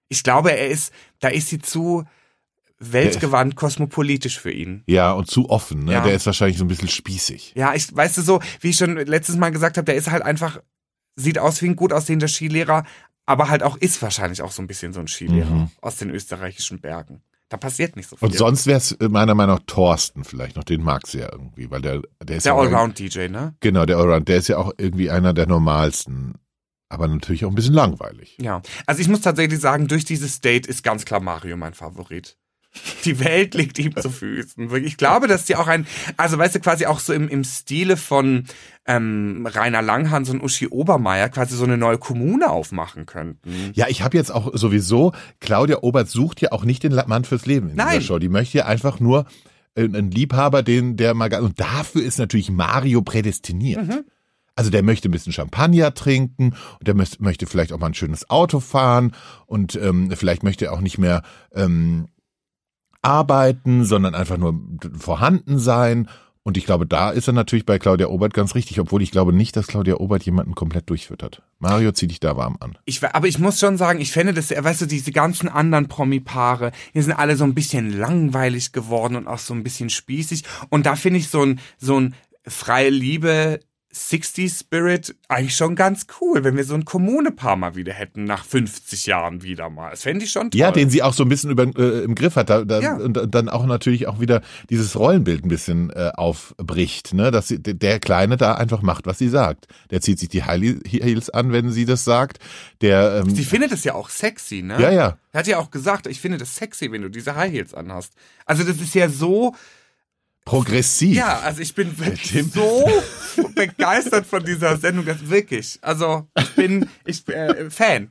Ich 0.08 0.22
glaube, 0.22 0.52
er 0.52 0.68
ist, 0.68 0.92
da 1.20 1.28
ist 1.28 1.48
sie 1.48 1.58
zu 1.58 2.04
weltgewandt, 2.82 3.56
kosmopolitisch 3.56 4.38
für 4.40 4.50
ihn. 4.50 4.82
ja, 4.86 5.12
und 5.12 5.30
zu 5.30 5.48
offen. 5.50 5.84
Ne? 5.84 5.92
Ja. 5.92 6.00
Der 6.04 6.14
ist 6.14 6.26
wahrscheinlich 6.26 6.58
so 6.58 6.64
ein 6.64 6.68
bisschen 6.68 6.88
spießig. 6.88 7.52
Ja, 7.56 7.74
ich, 7.74 7.94
weißt 7.94 8.18
du 8.18 8.22
so, 8.22 8.40
wie 8.60 8.70
ich 8.70 8.76
schon 8.76 8.96
letztes 8.96 9.36
Mal 9.36 9.50
gesagt 9.50 9.76
habe, 9.76 9.84
der 9.84 9.94
ist 9.94 10.10
halt 10.10 10.22
einfach, 10.22 10.60
sieht 11.16 11.38
aus 11.38 11.62
wie 11.62 11.66
ein 11.68 11.76
gut 11.76 11.92
aussehender 11.92 12.28
Skilehrer, 12.28 12.84
aber 13.26 13.48
halt 13.48 13.62
auch 13.62 13.76
ist 13.76 14.02
wahrscheinlich 14.02 14.42
auch 14.42 14.50
so 14.52 14.62
ein 14.62 14.66
bisschen 14.66 14.92
so 14.92 15.00
ein 15.00 15.06
Skilehrer 15.08 15.50
Mhm. 15.50 15.70
aus 15.80 15.96
den 15.96 16.10
österreichischen 16.10 16.80
Bergen. 16.80 17.22
Da 17.48 17.58
passiert 17.58 17.96
nicht 17.96 18.08
so 18.08 18.16
viel. 18.16 18.26
Und 18.28 18.34
sonst 18.34 18.66
wäre 18.66 18.78
es 18.78 18.96
meiner 18.98 19.34
Meinung 19.34 19.56
nach 19.56 19.62
Thorsten 19.66 20.24
vielleicht 20.24 20.56
noch. 20.56 20.64
Den 20.64 20.82
mag 20.82 21.06
sie 21.06 21.18
ja 21.18 21.28
irgendwie, 21.30 21.70
weil 21.70 21.82
der, 21.82 22.00
der 22.22 22.38
ist 22.38 22.46
der 22.46 22.54
ja 22.54 22.58
auch- 22.58 22.62
Allround-DJ, 22.62 23.28
ne? 23.28 23.54
Genau, 23.60 23.84
der 23.84 23.98
Allround. 23.98 24.26
Der 24.26 24.38
ist 24.38 24.48
ja 24.48 24.56
auch 24.56 24.72
irgendwie 24.78 25.10
einer 25.10 25.34
der 25.34 25.46
normalsten. 25.46 26.34
Aber 26.88 27.08
natürlich 27.08 27.44
auch 27.44 27.50
ein 27.50 27.54
bisschen 27.54 27.74
langweilig. 27.74 28.36
Ja. 28.40 28.60
Also 28.86 29.00
ich 29.02 29.08
muss 29.08 29.20
tatsächlich 29.20 29.60
sagen, 29.60 29.86
durch 29.88 30.04
dieses 30.04 30.40
Date 30.40 30.66
ist 30.66 30.82
ganz 30.82 31.04
klar 31.04 31.20
Mario 31.20 31.56
mein 31.56 31.74
Favorit. 31.74 32.36
Die 33.04 33.20
Welt 33.20 33.54
liegt 33.54 33.78
ihm 33.78 33.94
zu 33.96 34.10
Füßen. 34.10 34.74
Ich 34.84 34.96
glaube, 34.96 35.26
dass 35.26 35.44
die 35.44 35.56
auch 35.56 35.66
ein, 35.66 35.86
also 36.16 36.38
weißt 36.38 36.54
du, 36.54 36.60
quasi 36.60 36.86
auch 36.86 37.00
so 37.00 37.12
im, 37.12 37.28
im 37.28 37.44
Stile 37.44 37.96
von 37.96 38.44
ähm, 38.86 39.46
Rainer 39.50 39.82
Langhans 39.82 40.30
und 40.30 40.42
Uschi 40.42 40.68
Obermeier 40.68 41.28
quasi 41.28 41.54
so 41.54 41.64
eine 41.64 41.76
neue 41.76 41.98
Kommune 41.98 42.50
aufmachen 42.50 43.06
könnten. 43.06 43.70
Ja, 43.74 43.86
ich 43.88 44.02
habe 44.02 44.16
jetzt 44.16 44.32
auch 44.32 44.50
sowieso, 44.54 45.12
Claudia 45.40 45.78
Obert 45.82 46.08
sucht 46.08 46.40
ja 46.40 46.52
auch 46.52 46.64
nicht 46.64 46.82
den 46.82 46.94
Mann 47.06 47.24
fürs 47.24 47.46
Leben 47.46 47.70
in 47.70 47.76
Nein. 47.76 47.88
dieser 47.90 48.00
Show. 48.00 48.18
Die 48.18 48.28
möchte 48.28 48.58
ja 48.58 48.66
einfach 48.66 49.00
nur 49.00 49.26
äh, 49.74 49.84
einen 49.84 50.10
Liebhaber, 50.10 50.62
den 50.62 50.96
der 50.96 51.14
mal 51.14 51.32
und 51.40 51.60
dafür 51.60 52.02
ist 52.02 52.18
natürlich 52.18 52.50
Mario 52.50 53.02
prädestiniert. 53.02 53.86
Mhm. 53.86 54.04
Also 54.54 54.70
der 54.70 54.82
möchte 54.82 55.08
ein 55.08 55.12
bisschen 55.12 55.32
Champagner 55.32 55.94
trinken 55.94 56.54
und 56.78 56.86
der 56.86 56.94
möchte, 56.94 57.22
möchte 57.22 57.46
vielleicht 57.46 57.72
auch 57.72 57.78
mal 57.78 57.86
ein 57.86 57.94
schönes 57.94 58.28
Auto 58.28 58.60
fahren 58.60 59.12
und 59.46 59.76
ähm, 59.76 60.10
vielleicht 60.14 60.42
möchte 60.42 60.66
er 60.66 60.72
auch 60.74 60.82
nicht 60.82 60.98
mehr 60.98 61.22
ähm, 61.54 62.06
arbeiten, 63.02 63.84
sondern 63.84 64.14
einfach 64.14 64.38
nur 64.38 64.58
vorhanden 64.98 65.58
sein 65.58 66.08
Und 66.44 66.56
ich 66.56 66.64
glaube, 66.66 66.86
da 66.86 67.10
ist 67.10 67.28
er 67.28 67.32
natürlich 67.32 67.64
bei 67.64 67.78
Claudia 67.78 68.08
Obert 68.08 68.34
ganz 68.34 68.56
richtig, 68.56 68.80
obwohl 68.80 69.00
ich 69.02 69.12
glaube 69.12 69.32
nicht, 69.32 69.54
dass 69.56 69.68
Claudia 69.68 69.96
Obert 69.98 70.24
jemanden 70.24 70.56
komplett 70.56 70.90
durchfüttert. 70.90 71.42
Mario, 71.60 71.92
zieh 71.92 72.08
dich 72.08 72.18
da 72.18 72.36
warm 72.36 72.56
an. 72.58 72.76
Ich, 72.84 73.04
aber 73.04 73.28
ich 73.28 73.38
muss 73.38 73.60
schon 73.60 73.76
sagen, 73.76 74.00
ich 74.00 74.10
fände 74.10 74.34
das, 74.34 74.50
weißt 74.50 74.82
du, 74.82 74.86
diese 74.86 75.12
ganzen 75.12 75.48
anderen 75.48 75.86
Promi-Paare, 75.86 76.72
die 76.94 77.02
sind 77.02 77.12
alle 77.12 77.36
so 77.36 77.44
ein 77.44 77.54
bisschen 77.54 77.96
langweilig 77.96 78.72
geworden 78.72 79.14
und 79.14 79.28
auch 79.28 79.38
so 79.38 79.54
ein 79.54 79.62
bisschen 79.62 79.88
spießig. 79.88 80.42
Und 80.68 80.86
da 80.86 80.96
finde 80.96 81.20
ich 81.20 81.28
so 81.28 81.42
ein, 81.42 81.60
so 81.78 82.00
ein 82.00 82.14
freie 82.44 82.90
Liebe 82.90 83.60
60s 83.94 84.60
Spirit 84.60 85.14
eigentlich 85.28 85.54
schon 85.54 85.76
ganz 85.76 86.06
cool, 86.20 86.44
wenn 86.44 86.56
wir 86.56 86.64
so 86.64 86.74
ein 86.74 86.84
Kommunepaar 86.86 87.56
mal 87.56 87.74
wieder 87.74 87.92
hätten, 87.92 88.24
nach 88.24 88.44
50 88.44 89.06
Jahren 89.06 89.42
wieder 89.42 89.68
mal. 89.68 89.90
Das 89.90 90.02
fände 90.02 90.24
ich 90.24 90.30
schon 90.30 90.50
toll. 90.50 90.58
Ja, 90.58 90.70
den 90.70 90.88
sie 90.88 91.02
auch 91.02 91.12
so 91.12 91.24
ein 91.24 91.28
bisschen 91.28 91.50
über, 91.50 91.64
äh, 91.64 92.04
im 92.04 92.14
Griff 92.14 92.36
hat. 92.36 92.48
Da, 92.48 92.64
da, 92.64 92.80
Ja. 92.80 92.96
Und 92.96 93.34
dann 93.34 93.50
auch 93.50 93.66
natürlich 93.66 94.06
auch 94.06 94.18
wieder 94.18 94.40
dieses 94.70 94.98
Rollenbild 94.98 95.44
ein 95.44 95.48
bisschen 95.48 95.90
äh, 95.90 96.10
aufbricht, 96.14 97.12
ne? 97.12 97.30
Dass 97.30 97.48
sie, 97.48 97.62
der 97.62 98.00
Kleine 98.00 98.38
da 98.38 98.54
einfach 98.54 98.80
macht, 98.80 99.06
was 99.06 99.18
sie 99.18 99.28
sagt. 99.28 99.66
Der 99.90 100.00
zieht 100.00 100.18
sich 100.18 100.30
die 100.30 100.42
High 100.44 100.80
Heels 100.86 101.28
an, 101.28 101.52
wenn 101.52 101.70
sie 101.70 101.84
das 101.84 102.04
sagt. 102.04 102.38
Der 102.80 103.22
ähm, 103.22 103.34
Sie 103.34 103.44
findet 103.44 103.72
es 103.72 103.84
ja 103.84 103.94
auch 103.94 104.08
sexy, 104.08 104.62
ne? 104.62 104.80
Ja, 104.80 104.90
ja. 104.90 105.18
Er 105.32 105.38
hat 105.38 105.46
ja 105.46 105.58
auch 105.58 105.70
gesagt, 105.70 106.06
ich 106.06 106.20
finde 106.20 106.38
das 106.38 106.56
sexy, 106.56 106.90
wenn 106.92 107.02
du 107.02 107.10
diese 107.10 107.36
High 107.36 107.52
Heels 107.52 107.74
anhast. 107.74 108.14
Also 108.46 108.64
das 108.64 108.80
ist 108.80 108.94
ja 108.94 109.08
so, 109.08 109.54
progressiv. 110.44 111.16
ja, 111.16 111.40
also 111.40 111.60
ich 111.60 111.74
bin 111.74 111.98
wirklich 111.98 112.52
so 112.52 112.84
begeistert 113.54 114.26
von 114.26 114.44
dieser 114.44 114.76
Sendung, 114.76 115.04
das 115.04 115.28
wirklich. 115.28 115.78
Also 115.82 116.28
ich 116.38 116.54
bin, 116.54 116.88
ich 117.04 117.24
bin 117.24 117.36
äh, 117.36 117.70
Fan. 117.70 118.10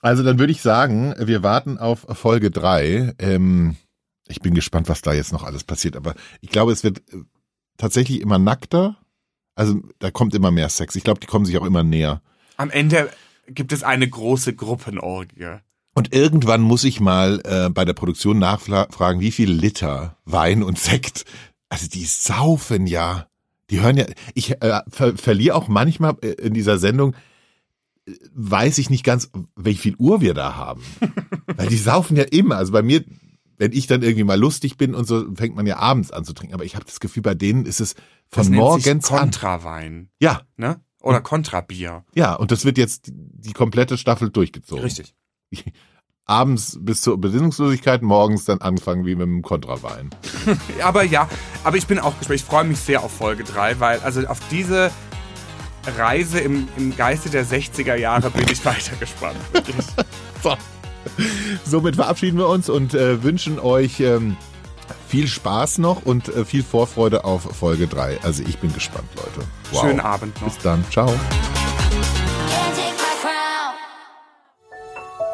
Also 0.00 0.22
dann 0.22 0.38
würde 0.38 0.52
ich 0.52 0.62
sagen, 0.62 1.14
wir 1.18 1.42
warten 1.42 1.78
auf 1.78 2.06
Folge 2.10 2.50
drei. 2.50 3.14
Ähm, 3.18 3.76
ich 4.26 4.40
bin 4.40 4.54
gespannt, 4.54 4.88
was 4.88 5.02
da 5.02 5.12
jetzt 5.12 5.32
noch 5.32 5.44
alles 5.44 5.64
passiert. 5.64 5.96
Aber 5.96 6.14
ich 6.40 6.50
glaube, 6.50 6.72
es 6.72 6.82
wird 6.84 6.98
äh, 7.12 7.18
tatsächlich 7.76 8.20
immer 8.20 8.38
nackter. 8.38 8.96
Also 9.54 9.80
da 9.98 10.10
kommt 10.10 10.34
immer 10.34 10.50
mehr 10.50 10.68
Sex. 10.68 10.96
Ich 10.96 11.04
glaube, 11.04 11.20
die 11.20 11.26
kommen 11.26 11.44
sich 11.44 11.58
auch 11.58 11.64
immer 11.64 11.84
näher. 11.84 12.22
Am 12.56 12.70
Ende 12.70 13.10
gibt 13.46 13.72
es 13.72 13.82
eine 13.82 14.08
große 14.08 14.54
Gruppenorgie. 14.54 15.58
Und 15.94 16.14
irgendwann 16.14 16.62
muss 16.62 16.84
ich 16.84 17.00
mal 17.00 17.40
äh, 17.44 17.68
bei 17.68 17.84
der 17.84 17.92
Produktion 17.92 18.38
nachfragen, 18.38 19.20
wie 19.20 19.30
viel 19.30 19.50
Liter 19.50 20.16
Wein 20.24 20.62
und 20.62 20.78
Sekt. 20.78 21.24
Also 21.68 21.86
die 21.88 22.04
saufen 22.04 22.86
ja. 22.86 23.26
Die 23.70 23.80
hören 23.80 23.96
ja. 23.98 24.06
Ich 24.34 24.52
äh, 24.62 24.80
ver 24.88 25.16
verliere 25.16 25.54
auch 25.54 25.68
manchmal 25.68 26.16
äh, 26.22 26.28
in 26.28 26.54
dieser 26.54 26.78
Sendung, 26.78 27.14
äh, 28.06 28.12
weiß 28.34 28.78
ich 28.78 28.88
nicht 28.90 29.04
ganz, 29.04 29.30
wie 29.56 29.74
viel 29.74 29.94
Uhr 29.96 30.20
wir 30.22 30.32
da 30.34 30.56
haben. 30.56 30.82
Weil 31.56 31.68
die 31.68 31.76
saufen 31.76 32.16
ja 32.16 32.24
immer. 32.24 32.56
Also 32.56 32.72
bei 32.72 32.82
mir, 32.82 33.04
wenn 33.58 33.72
ich 33.72 33.86
dann 33.86 34.02
irgendwie 34.02 34.24
mal 34.24 34.38
lustig 34.40 34.78
bin 34.78 34.94
und 34.94 35.06
so, 35.06 35.26
fängt 35.34 35.54
man 35.56 35.66
ja 35.66 35.76
abends 35.76 36.10
an 36.10 36.24
zu 36.24 36.32
trinken. 36.32 36.54
Aber 36.54 36.64
ich 36.64 36.74
habe 36.74 36.86
das 36.86 37.00
Gefühl, 37.00 37.22
bei 37.22 37.34
denen 37.34 37.66
ist 37.66 37.80
es 37.80 37.94
Das 38.30 38.46
von 38.46 38.50
nennt 38.52 38.56
morgens 38.62 38.84
sich 38.84 38.94
an. 39.14 39.20
Kontrawein, 39.20 40.08
Ja, 40.20 40.40
ne? 40.56 40.80
Oder 41.02 41.20
Kontrabier. 41.20 42.04
ja. 42.14 42.34
Und 42.34 42.50
das 42.50 42.64
wird 42.64 42.78
jetzt 42.78 43.08
die, 43.08 43.12
die 43.14 43.52
komplette 43.52 43.98
Staffel 43.98 44.30
durchgezogen. 44.30 44.84
Richtig. 44.84 45.14
Abends 46.24 46.78
bis 46.80 47.02
zur 47.02 47.20
Besinnungslosigkeit, 47.20 48.02
morgens 48.02 48.44
dann 48.44 48.60
anfangen 48.60 49.04
wie 49.04 49.16
mit 49.16 49.26
dem 49.26 49.42
Kontrawein. 49.42 50.10
Aber 50.82 51.02
ja, 51.02 51.28
aber 51.64 51.76
ich 51.76 51.86
bin 51.86 51.98
auch 51.98 52.16
gespannt. 52.16 52.40
Ich 52.40 52.44
freue 52.44 52.64
mich 52.64 52.78
sehr 52.78 53.02
auf 53.02 53.12
Folge 53.12 53.42
3, 53.42 53.80
weil 53.80 53.98
also 54.00 54.24
auf 54.26 54.38
diese 54.50 54.90
Reise 55.98 56.38
im, 56.38 56.68
im 56.76 56.96
Geiste 56.96 57.28
der 57.28 57.44
60er 57.44 57.96
Jahre 57.96 58.30
bin 58.30 58.46
ich 58.48 58.64
weiter 58.64 58.96
gespannt. 58.96 59.38
So. 60.42 60.56
Somit 61.64 61.96
verabschieden 61.96 62.38
wir 62.38 62.48
uns 62.48 62.68
und 62.68 62.94
äh, 62.94 63.22
wünschen 63.22 63.58
euch 63.58 63.98
ähm, 64.00 64.36
viel 65.08 65.26
Spaß 65.26 65.78
noch 65.78 66.06
und 66.06 66.28
äh, 66.28 66.44
viel 66.44 66.62
Vorfreude 66.62 67.24
auf 67.24 67.42
Folge 67.42 67.86
3. 67.86 68.20
Also 68.22 68.42
ich 68.46 68.58
bin 68.58 68.72
gespannt, 68.72 69.08
Leute. 69.16 69.46
Wow. 69.72 69.82
Schönen 69.82 70.00
Abend 70.00 70.40
noch. 70.40 70.48
Bis 70.48 70.62
dann. 70.62 70.84
Ciao. 70.90 71.12